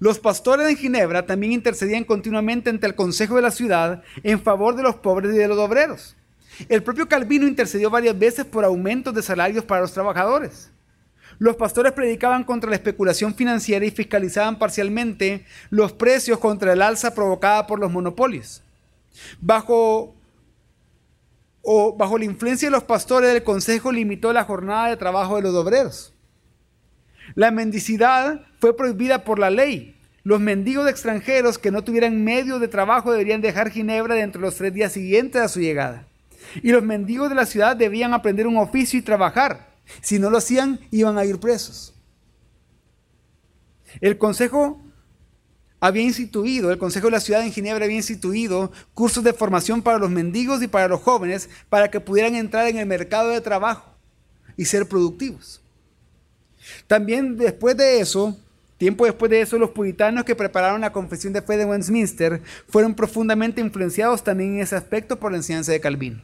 [0.00, 4.74] Los pastores de Ginebra también intercedían continuamente ante el Consejo de la ciudad en favor
[4.74, 6.16] de los pobres y de los obreros.
[6.68, 10.70] El propio Calvino intercedió varias veces por aumentos de salarios para los trabajadores.
[11.38, 17.14] Los pastores predicaban contra la especulación financiera y fiscalizaban parcialmente los precios contra el alza
[17.14, 18.62] provocada por los monopolios.
[19.40, 20.14] Bajo,
[21.62, 25.42] o bajo la influencia de los pastores, el consejo limitó la jornada de trabajo de
[25.42, 26.14] los obreros.
[27.34, 29.96] La mendicidad fue prohibida por la ley.
[30.24, 34.56] Los mendigos extranjeros que no tuvieran medio de trabajo deberían dejar Ginebra dentro de los
[34.56, 36.06] tres días siguientes a su llegada.
[36.62, 39.72] Y los mendigos de la ciudad debían aprender un oficio y trabajar.
[40.00, 41.94] Si no lo hacían, iban a ir presos.
[44.00, 44.80] El consejo
[45.82, 49.98] había instituido, el Consejo de la Ciudad de Ginebra había instituido cursos de formación para
[49.98, 53.92] los mendigos y para los jóvenes para que pudieran entrar en el mercado de trabajo
[54.56, 55.60] y ser productivos.
[56.86, 58.36] También después de eso,
[58.78, 62.94] tiempo después de eso, los puritanos que prepararon la confesión de fe de Westminster fueron
[62.94, 66.22] profundamente influenciados también en ese aspecto por la enseñanza de Calvino.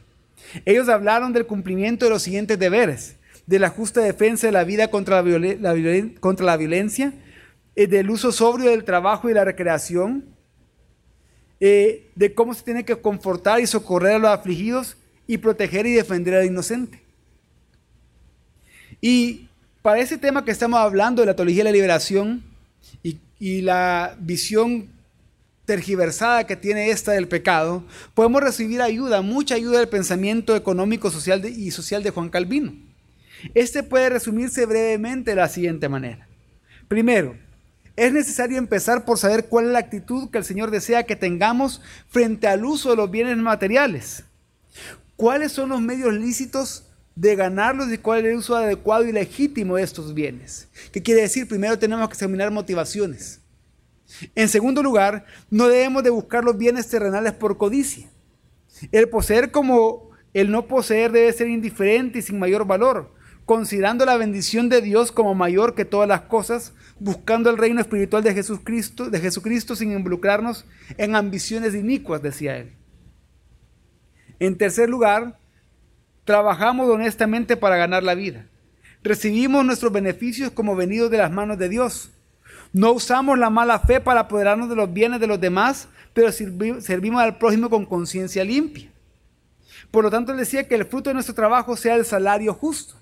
[0.65, 4.89] Ellos hablaron del cumplimiento de los siguientes deberes, de la justa defensa de la vida
[4.89, 5.73] contra la,
[6.55, 7.13] violencia,
[7.75, 10.25] eh, del uso sobrio del trabajo y la recreación,
[11.59, 15.93] eh, de cómo se tiene que confortar y socorrer a los afligidos y proteger y
[15.93, 17.01] defender al inocente.
[19.01, 19.49] Y
[19.81, 22.43] para ese tema que estamos hablando de la teología de la liberación
[23.39, 24.89] y la visión
[25.69, 27.83] tergiversada que tiene esta del pecado,
[28.15, 32.73] podemos recibir ayuda, mucha ayuda del pensamiento económico social y social de Juan Calvino.
[33.53, 36.27] Este puede resumirse brevemente de la siguiente manera.
[36.87, 37.35] Primero,
[37.95, 41.83] es necesario empezar por saber cuál es la actitud que el Señor desea que tengamos
[42.07, 44.23] frente al uso de los bienes materiales.
[45.15, 49.75] ¿Cuáles son los medios lícitos de ganarlos y cuál es el uso adecuado y legítimo
[49.75, 50.67] de estos bienes?
[50.91, 51.47] ¿Qué quiere decir?
[51.47, 53.38] Primero tenemos que examinar motivaciones.
[54.35, 58.09] En segundo lugar, no debemos de buscar los bienes terrenales por codicia.
[58.91, 63.13] El poseer como el no poseer debe ser indiferente y sin mayor valor,
[63.45, 68.23] considerando la bendición de Dios como mayor que todas las cosas, buscando el reino espiritual
[68.23, 70.65] de Jesucristo, de Jesucristo sin involucrarnos
[70.97, 72.73] en ambiciones inicuas, decía él.
[74.39, 75.37] En tercer lugar,
[76.23, 78.47] trabajamos honestamente para ganar la vida.
[79.01, 82.11] Recibimos nuestros beneficios como venidos de las manos de Dios.
[82.71, 87.21] No usamos la mala fe para apoderarnos de los bienes de los demás, pero servimos
[87.21, 88.91] al prójimo con conciencia limpia.
[89.91, 92.95] Por lo tanto, él decía que el fruto de nuestro trabajo sea el salario justo.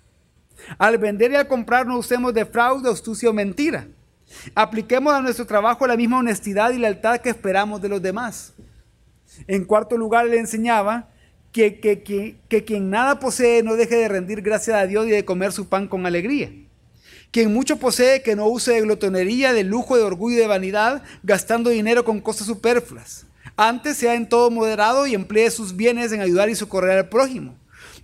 [0.78, 3.88] Al vender y al comprar no usemos de fraude, astucia o mentira.
[4.56, 8.54] Apliquemos a nuestro trabajo la misma honestidad y lealtad que esperamos de los demás.
[9.48, 11.10] En cuarto lugar, le enseñaba
[11.52, 15.52] que, que, quien nada posee no deje de rendir gracias a Dios y de comer
[15.52, 16.52] su pan con alegría.
[17.32, 21.04] Quien mucho posee, que no use de glotonería, de lujo, de orgullo y de vanidad,
[21.24, 23.26] gastando dinero con cosas superfluas.
[23.56, 27.56] Antes sea en todo moderado y emplee sus bienes en ayudar y socorrer al prójimo,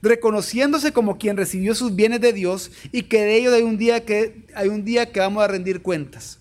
[0.01, 4.03] reconociéndose como quien recibió sus bienes de Dios y que de ello hay un día
[4.03, 6.39] que, hay un día que vamos a rendir cuentas.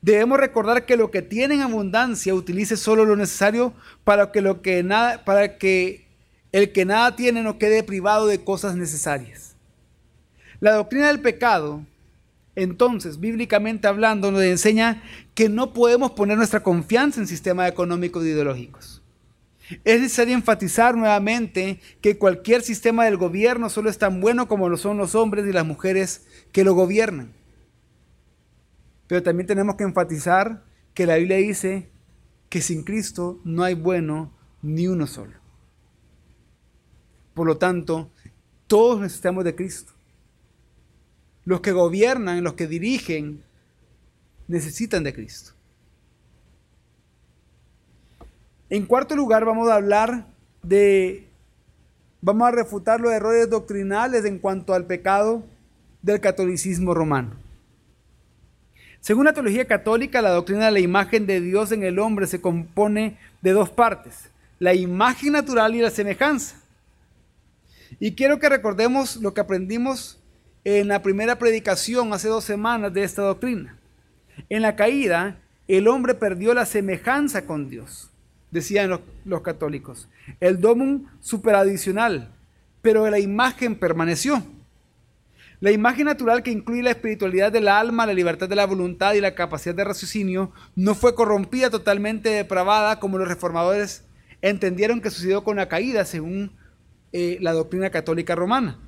[0.00, 3.72] Debemos recordar que lo que tiene en abundancia utilice solo lo necesario
[4.04, 6.06] para que, lo que, nada, para que
[6.52, 9.47] el que nada tiene no quede privado de cosas necesarias.
[10.60, 11.84] La doctrina del pecado,
[12.56, 15.02] entonces, bíblicamente hablando, nos enseña
[15.34, 19.02] que no podemos poner nuestra confianza en sistemas económicos e ideológicos.
[19.84, 24.76] Es necesario enfatizar nuevamente que cualquier sistema del gobierno solo es tan bueno como lo
[24.76, 27.32] son los hombres y las mujeres que lo gobiernan.
[29.06, 31.90] Pero también tenemos que enfatizar que la Biblia dice
[32.48, 35.34] que sin Cristo no hay bueno ni uno solo.
[37.34, 38.10] Por lo tanto,
[38.66, 39.92] todos necesitamos de Cristo.
[41.48, 43.42] Los que gobiernan, los que dirigen,
[44.48, 45.52] necesitan de Cristo.
[48.68, 50.26] En cuarto lugar, vamos a hablar
[50.62, 51.26] de,
[52.20, 55.42] vamos a refutar los errores doctrinales en cuanto al pecado
[56.02, 57.30] del catolicismo romano.
[59.00, 62.42] Según la teología católica, la doctrina de la imagen de Dios en el hombre se
[62.42, 66.56] compone de dos partes, la imagen natural y la semejanza.
[67.98, 70.17] Y quiero que recordemos lo que aprendimos
[70.76, 73.78] en la primera predicación hace dos semanas de esta doctrina.
[74.50, 78.10] En la caída, el hombre perdió la semejanza con Dios,
[78.50, 80.08] decían los, los católicos.
[80.40, 82.34] El domum superadicional,
[82.82, 84.42] pero la imagen permaneció.
[85.60, 89.22] La imagen natural que incluye la espiritualidad del alma, la libertad de la voluntad y
[89.22, 94.04] la capacidad de raciocinio no fue corrompida, totalmente depravada, como los reformadores
[94.42, 96.52] entendieron que sucedió con la caída, según
[97.12, 98.78] eh, la doctrina católica romana.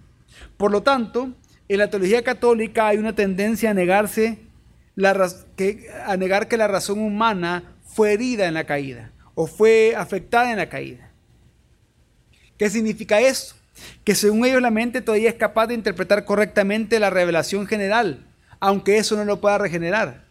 [0.58, 1.34] Por lo tanto,
[1.74, 4.38] en la teología católica hay una tendencia a negarse
[5.56, 10.50] que, a negar que la razón humana fue herida en la caída o fue afectada
[10.50, 11.11] en la caída.
[12.59, 13.54] ¿Qué significa esto?
[14.04, 18.26] que según ellos la mente todavía es capaz de interpretar correctamente la revelación general,
[18.59, 20.24] aunque eso no lo pueda regenerar.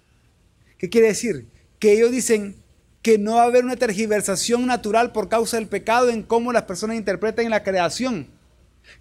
[0.78, 1.48] ¿Qué quiere decir?
[1.80, 2.56] Que ellos dicen
[3.02, 6.64] que no va a haber una tergiversación natural por causa del pecado en cómo las
[6.64, 8.28] personas interpretan la creación.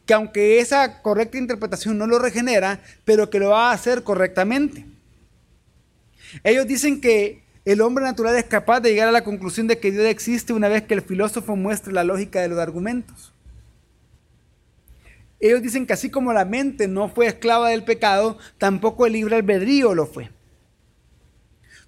[0.07, 4.85] Que aunque esa correcta interpretación no lo regenera, pero que lo va a hacer correctamente.
[6.45, 9.91] Ellos dicen que el hombre natural es capaz de llegar a la conclusión de que
[9.91, 13.33] Dios existe una vez que el filósofo muestre la lógica de los argumentos.
[15.41, 19.37] Ellos dicen que así como la mente no fue esclava del pecado, tampoco el libre
[19.37, 20.31] albedrío lo fue.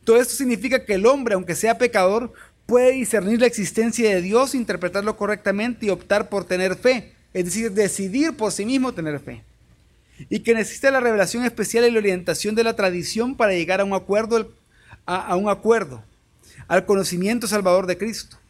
[0.05, 2.33] Todo esto significa que el hombre, aunque sea pecador,
[2.67, 7.73] puede discernir la existencia de Dios, interpretarlo correctamente y optar por tener fe, es decir,
[7.73, 9.43] decidir por sí mismo tener fe.
[10.29, 13.85] Y que necesita la revelación especial y la orientación de la tradición para llegar a
[13.85, 14.53] un acuerdo,
[15.07, 16.05] a un acuerdo,
[16.69, 18.41] al conocimiento salvador de Cristo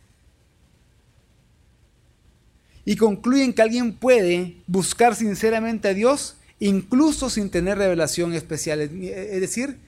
[2.84, 8.80] y concluyen que alguien puede buscar sinceramente a Dios incluso sin tener revelación especial.
[8.80, 9.78] Es decir,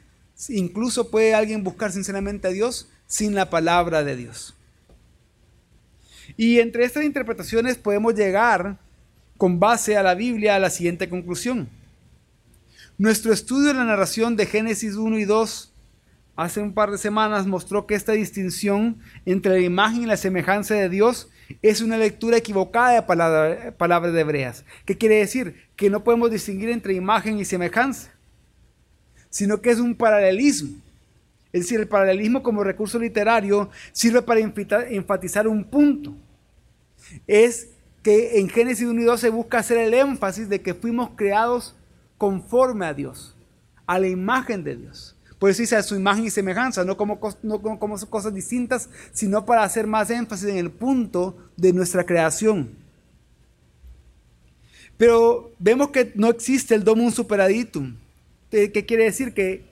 [0.48, 4.54] incluso puede alguien buscar sinceramente a Dios sin la palabra de Dios.
[6.36, 8.78] Y entre estas interpretaciones podemos llegar,
[9.36, 11.68] con base a la Biblia, a la siguiente conclusión.
[12.98, 15.72] Nuestro estudio de la narración de Génesis 1 y 2
[16.36, 20.74] hace un par de semanas mostró que esta distinción entre la imagen y la semejanza
[20.74, 21.28] de Dios
[21.60, 24.64] es una lectura equivocada de palabras de hebreas.
[24.84, 25.56] ¿Qué quiere decir?
[25.76, 28.10] Que no podemos distinguir entre imagen y semejanza,
[29.28, 30.76] sino que es un paralelismo.
[31.52, 36.14] Es decir, el paralelismo como recurso literario sirve para enfatizar un punto.
[37.26, 37.68] Es
[38.02, 41.74] que en Génesis 1 y 2 se busca hacer el énfasis de que fuimos creados
[42.18, 43.36] conforme a Dios,
[43.86, 45.16] a la imagen de Dios.
[45.38, 49.44] Por eso dice a su imagen y semejanza, no como, no como cosas distintas, sino
[49.44, 52.76] para hacer más énfasis en el punto de nuestra creación.
[54.96, 57.96] Pero vemos que no existe el domum superaditum.
[58.50, 59.34] ¿Qué quiere decir?
[59.34, 59.64] Que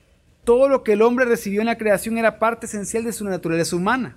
[0.43, 3.77] todo lo que el hombre recibió en la creación era parte esencial de su naturaleza
[3.77, 4.17] humana.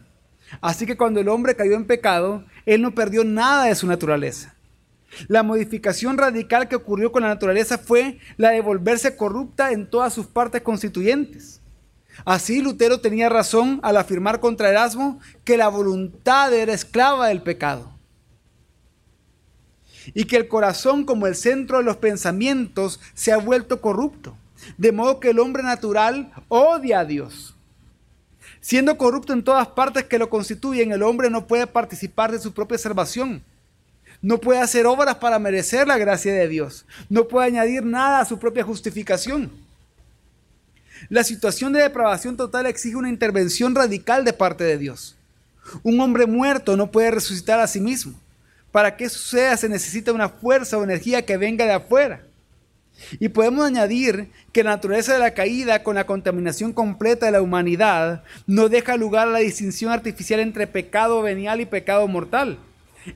[0.62, 4.56] Así que cuando el hombre cayó en pecado, él no perdió nada de su naturaleza.
[5.28, 10.14] La modificación radical que ocurrió con la naturaleza fue la de volverse corrupta en todas
[10.14, 11.62] sus partes constituyentes.
[12.26, 17.94] Así Lutero tenía razón al afirmar contra Erasmo que la voluntad era esclava del pecado
[20.14, 24.38] y que el corazón como el centro de los pensamientos se ha vuelto corrupto,
[24.78, 27.53] de modo que el hombre natural odia a Dios.
[28.64, 32.54] Siendo corrupto en todas partes que lo constituyen, el hombre no puede participar de su
[32.54, 33.44] propia salvación.
[34.22, 36.86] No puede hacer obras para merecer la gracia de Dios.
[37.10, 39.52] No puede añadir nada a su propia justificación.
[41.10, 45.18] La situación de depravación total exige una intervención radical de parte de Dios.
[45.84, 48.14] Un hombre muerto no puede resucitar a sí mismo.
[48.72, 52.22] Para que eso suceda se necesita una fuerza o energía que venga de afuera.
[53.20, 57.42] Y podemos añadir que la naturaleza de la caída con la contaminación completa de la
[57.42, 62.60] humanidad no deja lugar a la distinción artificial entre pecado venial y pecado mortal.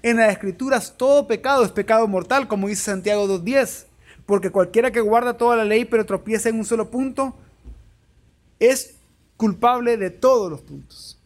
[0.02, 3.86] En las escrituras todo pecado es pecado mortal, como dice Santiago 2.10,
[4.26, 7.36] porque cualquiera que guarda toda la ley pero tropieza en un solo punto,
[8.60, 8.96] es
[9.38, 11.20] culpable de todos los puntos.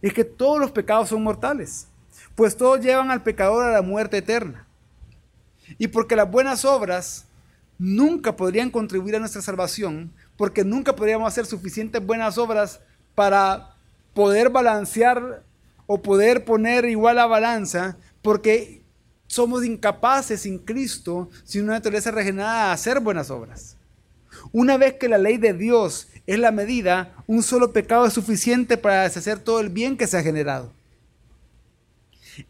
[0.00, 1.88] Es que todos los pecados son mortales
[2.34, 4.66] pues todos llevan al pecador a la muerte eterna.
[5.78, 7.26] Y porque las buenas obras
[7.78, 12.80] nunca podrían contribuir a nuestra salvación, porque nunca podríamos hacer suficientes buenas obras
[13.14, 13.74] para
[14.14, 15.42] poder balancear
[15.86, 18.82] o poder poner igual a balanza, porque
[19.26, 23.76] somos incapaces sin Cristo, sin una naturaleza regenerada, a hacer buenas obras.
[24.52, 28.76] Una vez que la ley de Dios es la medida, un solo pecado es suficiente
[28.76, 30.72] para deshacer todo el bien que se ha generado.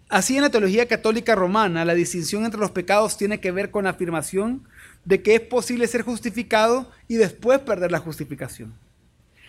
[0.08, 3.84] Así en la teología católica romana, la distinción entre los pecados tiene que ver con
[3.84, 4.66] la afirmación
[5.04, 8.74] de que es posible ser justificado y después perder la justificación.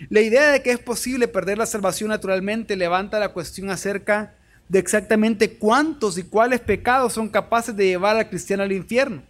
[0.09, 4.33] La idea de que es posible perder la salvación naturalmente levanta la cuestión acerca
[4.67, 9.23] de exactamente cuántos y cuáles pecados son capaces de llevar al cristiano al infierno.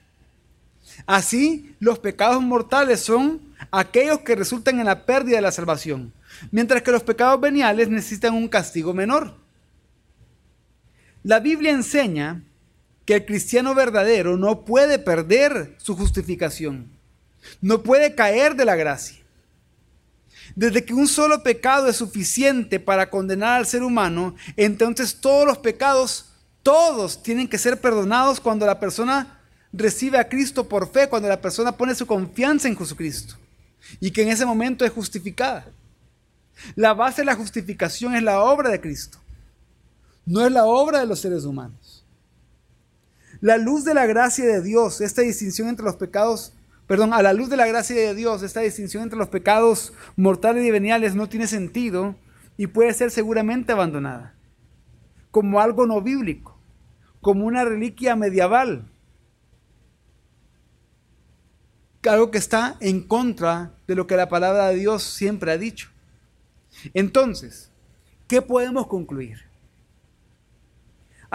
[1.05, 3.41] Así, los pecados mortales son
[3.71, 6.13] aquellos que resultan en la pérdida de la salvación,
[6.51, 9.44] mientras que los pecados veniales necesitan un castigo menor.
[11.26, 12.43] La Biblia enseña
[13.03, 16.91] que el cristiano verdadero no puede perder su justificación,
[17.61, 19.17] no puede caer de la gracia.
[20.55, 25.57] Desde que un solo pecado es suficiente para condenar al ser humano, entonces todos los
[25.57, 26.28] pecados,
[26.61, 29.39] todos tienen que ser perdonados cuando la persona
[29.73, 33.34] recibe a Cristo por fe, cuando la persona pone su confianza en Jesucristo
[33.99, 35.65] y que en ese momento es justificada.
[36.76, 39.24] La base de la justificación es la obra de Cristo
[40.26, 42.05] no es la obra de los seres humanos.
[43.41, 46.53] La luz de la gracia de Dios, esta distinción entre los pecados,
[46.88, 50.65] perdón, a la luz de la gracia de Dios, esta distinción entre los pecados mortales
[50.65, 52.15] y veniales no tiene sentido
[52.57, 54.36] y puede ser seguramente abandonada
[55.36, 56.57] como algo no bíblico,
[57.19, 58.89] como una reliquia medieval,
[62.07, 65.89] algo que está en contra de lo que la palabra de Dios siempre ha dicho.
[66.93, 67.69] Entonces,
[68.30, 69.41] ¿qué podemos concluir?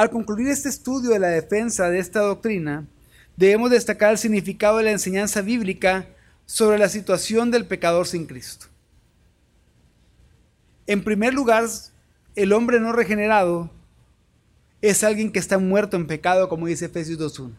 [0.00, 2.86] Al concluir este estudio de la defensa de esta doctrina,
[3.36, 6.06] debemos destacar el significado de la enseñanza bíblica
[6.46, 8.64] sobre la situación del pecador sin Cristo.
[10.86, 11.66] En primer lugar,
[12.34, 13.68] el hombre no regenerado
[14.80, 17.50] es alguien que está muerto en pecado, como dice Efesios 2.1.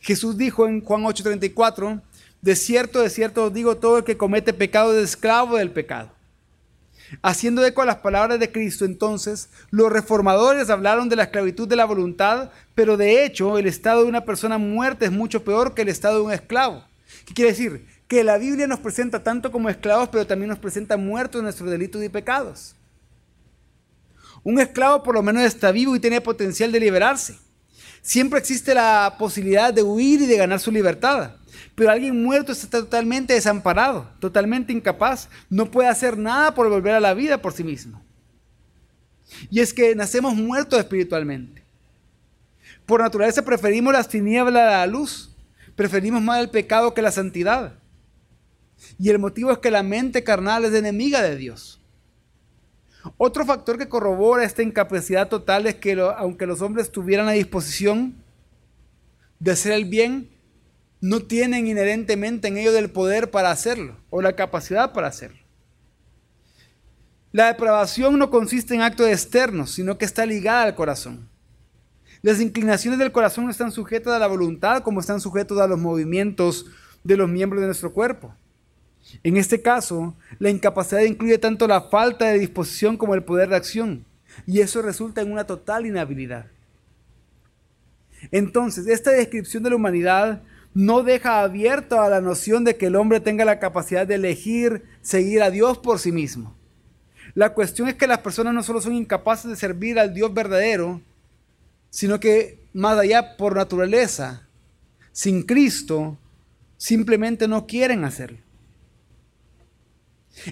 [0.00, 2.02] Jesús dijo en Juan 8.34,
[2.42, 6.10] de cierto, de cierto os digo, todo el que comete pecado es esclavo del pecado.
[7.22, 11.76] Haciendo eco a las palabras de Cristo, entonces, los reformadores hablaron de la esclavitud de
[11.76, 15.82] la voluntad, pero de hecho el estado de una persona muerta es mucho peor que
[15.82, 16.84] el estado de un esclavo.
[17.26, 17.86] ¿Qué quiere decir?
[18.08, 21.70] Que la Biblia nos presenta tanto como esclavos, pero también nos presenta muertos en nuestros
[21.70, 22.74] delitos y pecados.
[24.42, 27.38] Un esclavo por lo menos está vivo y tiene potencial de liberarse.
[28.04, 31.36] Siempre existe la posibilidad de huir y de ganar su libertad.
[31.74, 37.00] Pero alguien muerto está totalmente desamparado, totalmente incapaz, no puede hacer nada por volver a
[37.00, 38.04] la vida por sí mismo.
[39.50, 41.64] Y es que nacemos muertos espiritualmente.
[42.84, 45.34] Por naturaleza preferimos las tinieblas a la luz,
[45.74, 47.78] preferimos más el pecado que la santidad.
[48.98, 51.80] Y el motivo es que la mente carnal es enemiga de Dios.
[53.16, 58.14] Otro factor que corrobora esta incapacidad total es que aunque los hombres tuvieran la disposición
[59.38, 60.30] de hacer el bien,
[61.00, 65.38] no tienen inherentemente en ellos el poder para hacerlo o la capacidad para hacerlo.
[67.30, 71.28] La depravación no consiste en actos externos, sino que está ligada al corazón.
[72.22, 75.78] Las inclinaciones del corazón no están sujetas a la voluntad como están sujetos a los
[75.78, 76.66] movimientos
[77.02, 78.34] de los miembros de nuestro cuerpo.
[79.22, 83.56] En este caso, la incapacidad incluye tanto la falta de disposición como el poder de
[83.56, 84.04] acción,
[84.46, 86.46] y eso resulta en una total inhabilidad.
[88.30, 90.42] Entonces, esta descripción de la humanidad
[90.74, 94.82] no deja abierto a la noción de que el hombre tenga la capacidad de elegir
[95.02, 96.56] seguir a Dios por sí mismo.
[97.34, 101.00] La cuestión es que las personas no solo son incapaces de servir al Dios verdadero,
[101.90, 104.48] sino que más allá por naturaleza,
[105.12, 106.18] sin Cristo,
[106.76, 108.43] simplemente no quieren hacerlo.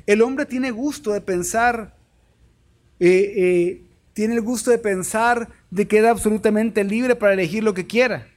[0.06, 1.94] El hombre tiene gusto de pensar,
[3.00, 7.74] eh, eh, tiene el gusto de pensar de que es absolutamente libre para elegir lo
[7.74, 8.28] que quiera,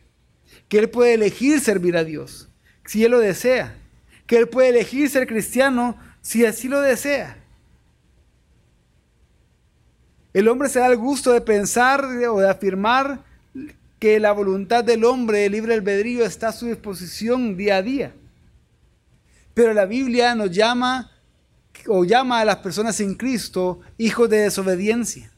[0.70, 2.50] que él puede elegir servir a Dios,
[2.86, 3.76] si él lo desea,
[4.28, 7.38] que él puede elegir ser cristiano si así lo desea.
[10.34, 13.24] El hombre se da el gusto de pensar o de afirmar
[14.00, 18.14] que la voluntad del hombre, el libre albedrío, está a su disposición día a día.
[19.54, 21.14] Pero la Biblia nos llama
[21.88, 25.32] o llama a las personas sin Cristo hijos de desobediencia.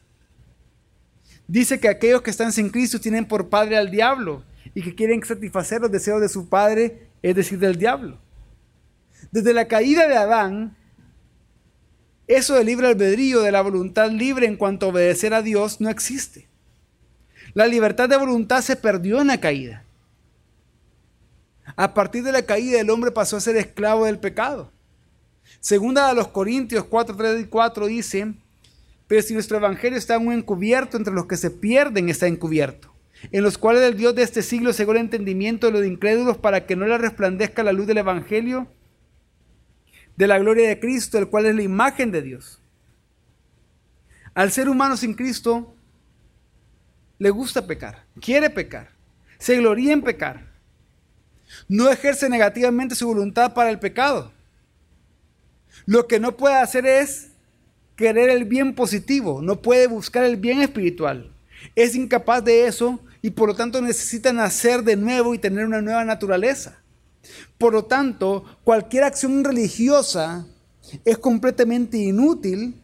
[1.46, 5.24] Dice que aquellos que están sin Cristo tienen por padre al diablo y que quieren
[5.24, 8.18] satisfacer los deseos de su padre, es decir, del diablo.
[9.30, 10.76] Desde la caída de Adán,
[12.26, 15.88] eso del libre albedrío, de la voluntad libre en cuanto a obedecer a Dios, no
[15.88, 16.48] existe.
[17.54, 19.84] La libertad de voluntad se perdió en la caída.
[21.76, 24.70] A partir de la caída el hombre pasó a ser esclavo del pecado.
[25.60, 28.34] Segunda a los Corintios 4, 3 y 4 dice,
[29.06, 32.92] pero si nuestro evangelio está aún encubierto, entre los que se pierden está encubierto,
[33.32, 36.66] en los cuales el Dios de este siglo cegó el entendimiento de los incrédulos para
[36.66, 38.68] que no le resplandezca la luz del evangelio
[40.16, 42.60] de la gloria de Cristo, el cual es la imagen de Dios.
[44.34, 45.74] Al ser humano sin Cristo,
[47.18, 48.90] le gusta pecar, quiere pecar,
[49.38, 50.48] se gloría en pecar.
[51.68, 54.32] No ejerce negativamente su voluntad para el pecado.
[55.86, 57.30] Lo que no puede hacer es
[57.96, 61.32] querer el bien positivo, no puede buscar el bien espiritual.
[61.74, 65.82] Es incapaz de eso y por lo tanto necesita nacer de nuevo y tener una
[65.82, 66.78] nueva naturaleza.
[67.58, 70.46] Por lo tanto, cualquier acción religiosa
[71.04, 72.80] es completamente inútil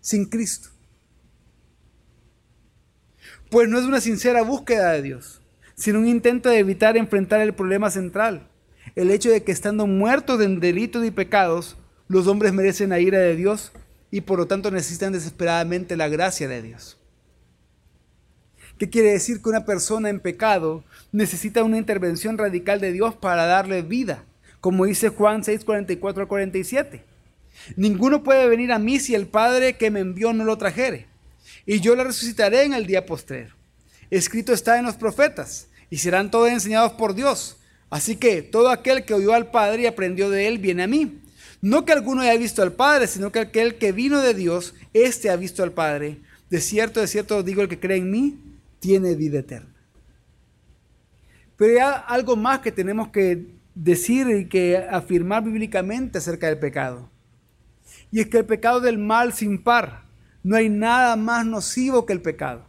[0.00, 0.68] sin Cristo.
[3.50, 5.40] Pues no es una sincera búsqueda de Dios,
[5.74, 8.48] sino un intento de evitar enfrentar el problema central,
[8.94, 11.76] el hecho de que estando muertos en delitos y pecados,
[12.08, 13.72] los hombres merecen la ira de Dios
[14.10, 16.98] y por lo tanto necesitan desesperadamente la gracia de Dios.
[18.78, 23.46] ¿Qué quiere decir que una persona en pecado necesita una intervención radical de Dios para
[23.46, 24.24] darle vida?
[24.60, 27.04] Como dice Juan 6, 44 a 47.
[27.76, 31.06] Ninguno puede venir a mí si el Padre que me envió no lo trajere.
[31.66, 33.54] Y yo lo resucitaré en el día postrero.
[34.10, 37.57] Escrito está en los profetas, y serán todos enseñados por Dios.
[37.90, 41.20] Así que todo aquel que oyó al Padre y aprendió de él viene a mí.
[41.60, 45.30] No que alguno haya visto al Padre, sino que aquel que vino de Dios, éste
[45.30, 46.18] ha visto al Padre.
[46.50, 48.38] De cierto, de cierto digo, el que cree en mí,
[48.78, 49.74] tiene vida eterna.
[51.56, 57.10] Pero hay algo más que tenemos que decir y que afirmar bíblicamente acerca del pecado.
[58.10, 60.04] Y es que el pecado del mal sin par,
[60.42, 62.66] no hay nada más nocivo que el pecado.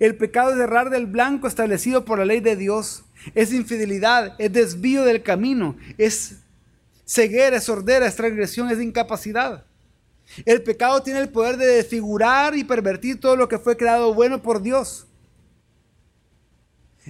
[0.00, 3.04] El pecado es errar del blanco establecido por la ley de Dios.
[3.34, 6.36] Es infidelidad, es desvío del camino, es
[7.06, 9.64] ceguera, es sordera, es transgresión, es incapacidad.
[10.44, 14.42] El pecado tiene el poder de desfigurar y pervertir todo lo que fue creado bueno
[14.42, 15.06] por Dios.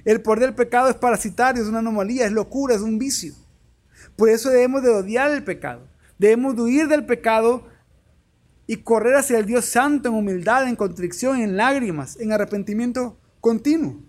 [0.04, 3.34] El poder del pecado es parasitario, es una anomalía, es locura, es un vicio.
[4.14, 5.88] Por eso debemos de odiar el pecado.
[6.18, 7.66] Debemos de huir del pecado
[8.66, 14.02] y correr hacia el Dios santo en humildad, en contrición, en lágrimas, en arrepentimiento continuo.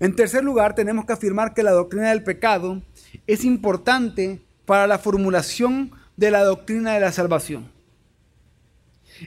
[0.00, 2.82] En tercer lugar, tenemos que afirmar que la doctrina del pecado
[3.26, 7.70] es importante para la formulación de la doctrina de la salvación.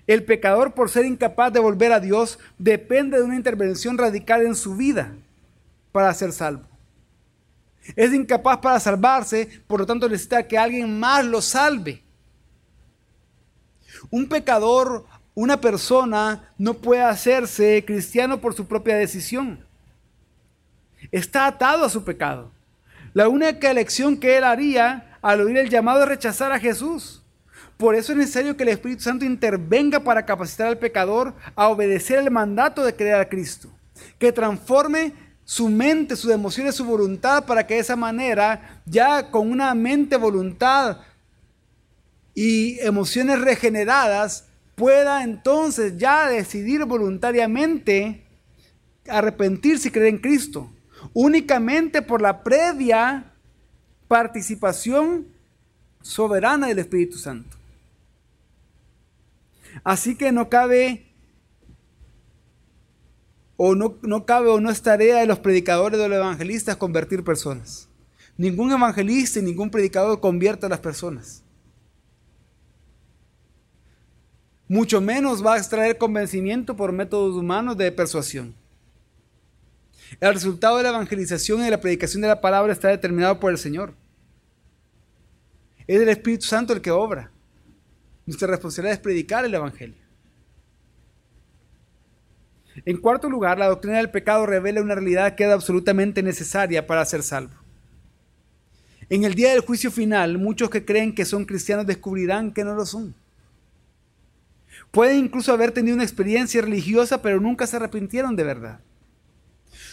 [0.06, 4.56] El pecador, por ser incapaz de volver a Dios, depende de una intervención radical en
[4.56, 5.14] su vida
[5.92, 6.64] para ser salvo.
[7.96, 12.04] Es incapaz para salvarse, por lo tanto necesita que alguien más lo salve.
[14.10, 19.67] Un pecador, una persona, no puede hacerse cristiano por su propia decisión.
[21.12, 22.52] Está atado a su pecado.
[23.14, 27.24] La única elección que él haría al oír el llamado es rechazar a Jesús.
[27.78, 32.20] Por eso es necesario que el Espíritu Santo intervenga para capacitar al pecador a obedecer
[32.20, 33.70] el mandato de creer a Cristo.
[34.18, 39.50] Que transforme su mente, sus emociones, su voluntad para que de esa manera, ya con
[39.50, 40.98] una mente, voluntad
[42.34, 44.46] y emociones regeneradas,
[44.76, 48.24] pueda entonces ya decidir voluntariamente
[49.08, 50.70] arrepentirse y creer en Cristo.
[51.14, 53.34] Únicamente por la previa
[54.08, 55.28] participación
[56.02, 57.58] soberana del Espíritu Santo.
[59.84, 61.06] Así que no cabe
[63.58, 66.78] o no, no cabe o no es tarea de los predicadores o de los evangelistas
[66.78, 67.90] convertir personas.
[68.38, 71.44] Ningún evangelista y ningún predicador convierte a las personas.
[74.68, 78.54] Mucho menos va a extraer convencimiento por métodos humanos de persuasión.
[80.20, 83.52] El resultado de la evangelización y de la predicación de la palabra está determinado por
[83.52, 83.94] el Señor.
[85.86, 87.32] Es el Espíritu Santo el que obra.
[88.26, 90.08] Nuestra responsabilidad es predicar el Evangelio.
[92.86, 97.06] En cuarto lugar, la doctrina del pecado revela una realidad que es absolutamente necesaria para
[97.06, 97.56] ser salvo.
[99.10, 102.76] En el día del juicio final, muchos que creen que son cristianos descubrirán que no
[102.76, 103.16] lo son.
[104.92, 108.80] Pueden incluso haber tenido una experiencia religiosa, pero nunca se arrepintieron de verdad.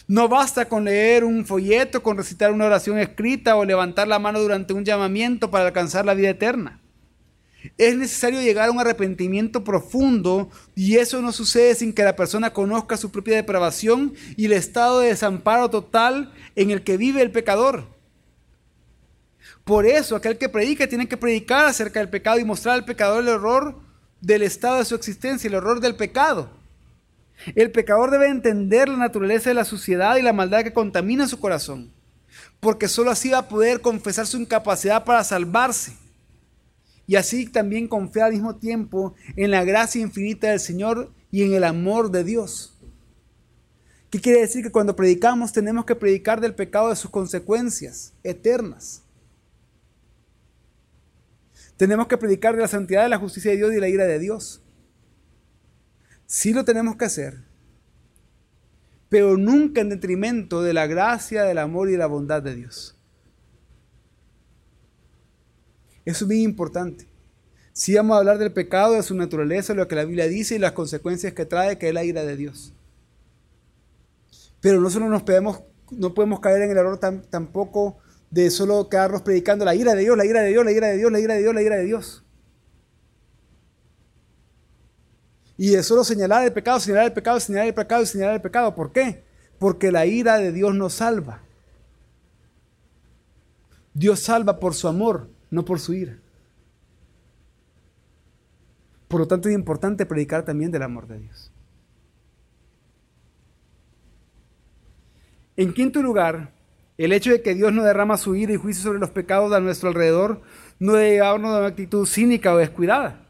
[0.06, 4.40] No basta con leer un folleto, con recitar una oración escrita o levantar la mano
[4.40, 6.80] durante un llamamiento para alcanzar la vida eterna.
[7.78, 12.52] Es necesario llegar a un arrepentimiento profundo y eso no sucede sin que la persona
[12.52, 17.30] conozca su propia depravación y el estado de desamparo total en el que vive el
[17.30, 17.86] pecador.
[19.64, 23.22] Por eso aquel que predica tiene que predicar acerca del pecado y mostrar al pecador
[23.22, 23.80] el horror
[24.20, 26.50] del estado de su existencia, el horror del pecado.
[27.54, 31.40] El pecador debe entender la naturaleza de la suciedad y la maldad que contamina su
[31.40, 31.92] corazón,
[32.60, 35.96] porque sólo así va a poder confesar su incapacidad para salvarse
[37.06, 41.52] y así también confiar al mismo tiempo en la gracia infinita del Señor y en
[41.52, 42.78] el amor de Dios.
[44.10, 44.62] ¿Qué quiere decir?
[44.62, 49.02] Que cuando predicamos tenemos que predicar del pecado de sus consecuencias eternas.
[51.76, 54.04] Tenemos que predicar de la santidad, de la justicia de Dios y de la ira
[54.04, 54.63] de Dios.
[56.26, 57.38] Sí lo tenemos que hacer,
[59.08, 62.96] pero nunca en detrimento de la gracia, del amor y la bondad de Dios.
[66.04, 67.06] Eso es muy importante.
[67.72, 70.58] Si vamos a hablar del pecado, de su naturaleza, lo que la Biblia dice y
[70.58, 72.72] las consecuencias que trae, que es la ira de Dios.
[74.60, 75.60] Pero nosotros nos podemos,
[75.90, 76.98] no podemos caer en el error
[77.30, 77.98] tampoco
[78.30, 80.96] de solo quedarnos predicando la ira de Dios, la ira de Dios, la ira de
[80.96, 82.24] Dios, la ira de Dios, la ira de Dios.
[85.56, 88.74] Y de solo señalar el pecado, señalar el pecado, señalar el pecado señalar el pecado.
[88.74, 89.22] ¿Por qué?
[89.58, 91.42] Porque la ira de Dios nos salva.
[93.92, 96.18] Dios salva por su amor, no por su ira.
[99.06, 101.52] Por lo tanto es importante predicar también del amor de Dios.
[105.56, 106.50] En quinto lugar,
[106.98, 109.60] el hecho de que Dios no derrama su ira y juicio sobre los pecados a
[109.60, 110.42] nuestro alrededor
[110.80, 113.23] no debe llevarnos a una actitud cínica o descuidada.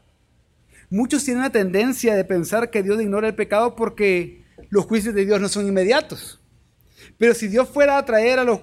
[0.89, 5.25] Muchos tienen la tendencia de pensar que Dios ignora el pecado porque los juicios de
[5.25, 6.39] Dios no son inmediatos.
[7.17, 8.61] Pero si Dios fuera a traer a los,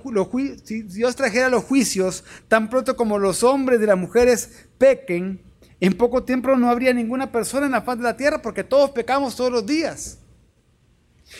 [0.65, 5.43] si Dios trajera los juicios tan pronto como los hombres y las mujeres pequen,
[5.81, 8.91] en poco tiempo no habría ninguna persona en la faz de la tierra porque todos
[8.91, 10.19] pecamos todos los días.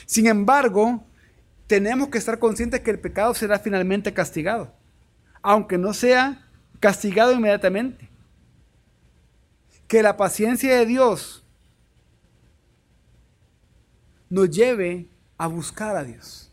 [0.07, 1.05] Sin embargo,
[1.67, 4.75] tenemos que estar conscientes que el pecado será finalmente castigado,
[5.43, 6.49] aunque no sea
[6.81, 8.09] castigado inmediatamente.
[9.93, 11.45] Que la paciencia de Dios
[14.31, 16.51] nos lleve a buscar a Dios.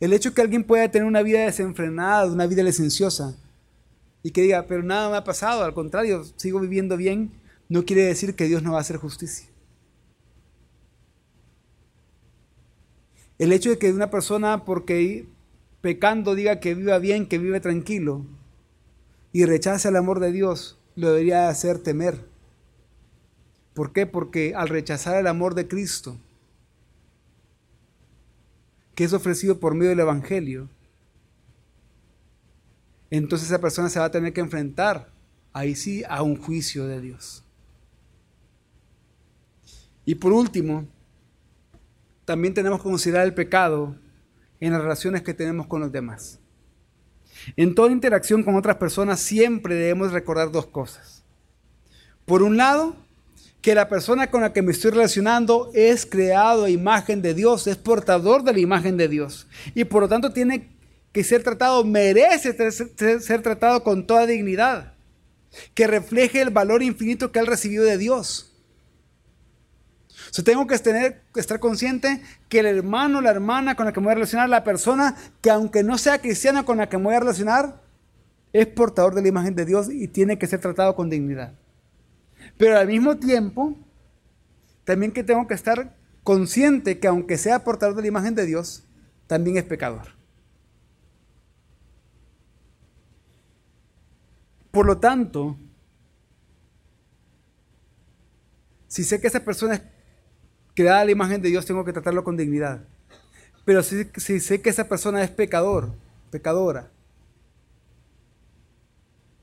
[0.00, 3.38] El hecho que alguien pueda tener una vida desenfrenada, una vida licenciosa,
[4.24, 7.30] y que diga, pero nada me ha pasado, al contrario, sigo viviendo bien,
[7.68, 9.46] no quiere decir que Dios no va a hacer justicia.
[13.38, 15.28] El hecho de que una persona, porque
[15.80, 18.26] pecando, diga que viva bien, que vive tranquilo,
[19.36, 22.26] y rechace el amor de Dios, lo debería hacer temer.
[23.74, 24.06] ¿Por qué?
[24.06, 26.16] Porque al rechazar el amor de Cristo,
[28.94, 30.70] que es ofrecido por medio del Evangelio,
[33.10, 35.12] entonces esa persona se va a tener que enfrentar,
[35.52, 37.44] ahí sí, a un juicio de Dios.
[40.06, 40.88] Y por último,
[42.24, 43.96] también tenemos que considerar el pecado
[44.60, 46.40] en las relaciones que tenemos con los demás.
[47.56, 51.24] En toda interacción con otras personas siempre debemos recordar dos cosas.
[52.24, 52.96] Por un lado,
[53.66, 57.66] que la persona con la que me estoy relacionando es creado a imagen de Dios,
[57.66, 59.48] es portador de la imagen de Dios.
[59.74, 60.68] Y por lo tanto tiene
[61.12, 62.52] que ser tratado, merece
[63.20, 64.92] ser, tratado con toda dignidad,
[65.74, 68.55] que refleje el valor infinito que ha recibido de Dios.
[70.44, 74.16] Tengo que estar consciente que el hermano, la hermana con la que me voy a
[74.16, 77.82] relacionar, la persona que aunque no sea cristiana con la que me voy a relacionar,
[78.52, 81.54] es portador de la imagen de Dios y tiene que ser tratado con dignidad.
[82.56, 83.76] Pero al mismo tiempo,
[84.84, 88.84] también que tengo que estar consciente que aunque sea portador de la imagen de Dios,
[89.26, 90.08] también es pecador.
[94.70, 95.56] Por lo tanto,
[98.88, 99.82] si sé que esa persona
[100.76, 102.84] creada la imagen de Dios, tengo que tratarlo con dignidad.
[103.64, 105.90] Pero si, si sé que esa persona es pecador,
[106.30, 106.90] pecadora,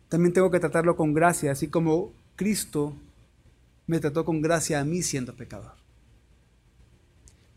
[0.07, 2.95] también tengo que tratarlo con gracia, así como Cristo
[3.87, 5.73] me trató con gracia a mí siendo pecador.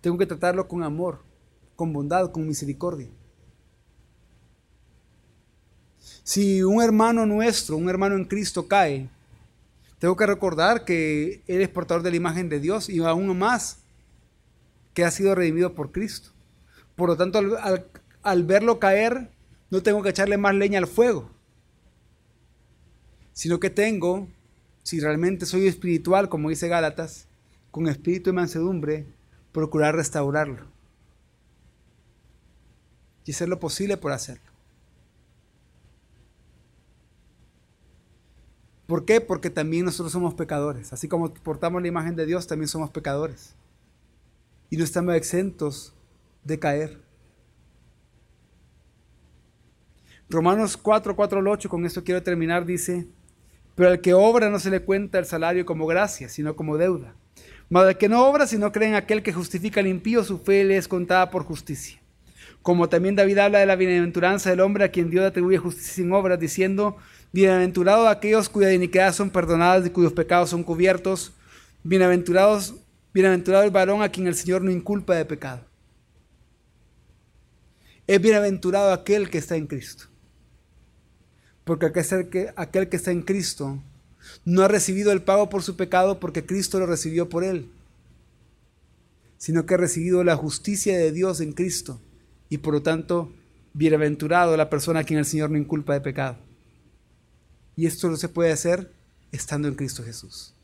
[0.01, 1.23] Tengo que tratarlo con amor,
[1.77, 3.09] con bondad, con misericordia.
[6.25, 9.11] Si un hermano nuestro, un hermano en Cristo cae,
[9.99, 13.79] tengo que recordar que Él es portador de la imagen de Dios y aún más
[14.93, 16.31] que ha sido redimido por Cristo.
[16.95, 17.39] Por lo tanto,
[18.23, 19.31] al, verlo caer,
[19.71, 21.31] no tengo que echarle más leña al fuego,
[23.33, 24.29] sino que tengo,
[24.83, 27.27] si realmente soy espiritual, como dice Gálatas,
[27.71, 29.07] con espíritu de mansedumbre,
[29.53, 30.65] procurar restaurarlo.
[33.27, 34.46] Y hacer lo posible por hacerlo.
[38.87, 39.21] ¿Por qué?
[39.21, 40.93] Porque también nosotros somos pecadores.
[40.93, 43.57] Así como portamos la imagen de Dios, también somos pecadores.
[44.71, 45.95] Y no estamos exentos
[46.45, 47.01] de caer.
[50.29, 53.07] Romanos 4, 4 al 8, con esto quiero terminar, dice,
[53.77, 57.15] pero al que obra no se le cuenta el salario como gracia, sino como deuda.
[57.69, 60.65] Mas al que no obra, sino cree en aquel que justifica al impío, su fe
[60.65, 62.01] le es contada por justicia.
[62.63, 66.13] Como también David habla de la bienaventuranza del hombre a quien Dios atribuye justicia sin
[66.13, 66.97] obras, diciendo,
[67.33, 71.33] Bienaventurados aquellos cuyas iniquidades son perdonadas y cuyos pecados son cubiertos.
[71.83, 72.75] Bienaventurados,
[73.13, 75.61] bienaventurado el varón a quien el Señor no inculpa de pecado.
[78.07, 80.05] Es bienaventurado aquel que está en Cristo.
[81.65, 83.83] Porque aquel que está en Cristo
[84.45, 87.69] no ha recibido el pago por su pecado porque Cristo lo recibió por él,
[89.37, 92.01] sino que ha recibido la justicia de Dios en Cristo
[92.49, 93.33] y por lo tanto,
[93.73, 96.46] bienaventurado la persona a quien el Señor no inculpa de pecado.
[97.77, 98.91] Y esto no se puede hacer
[99.31, 100.56] estando en Cristo Jesús.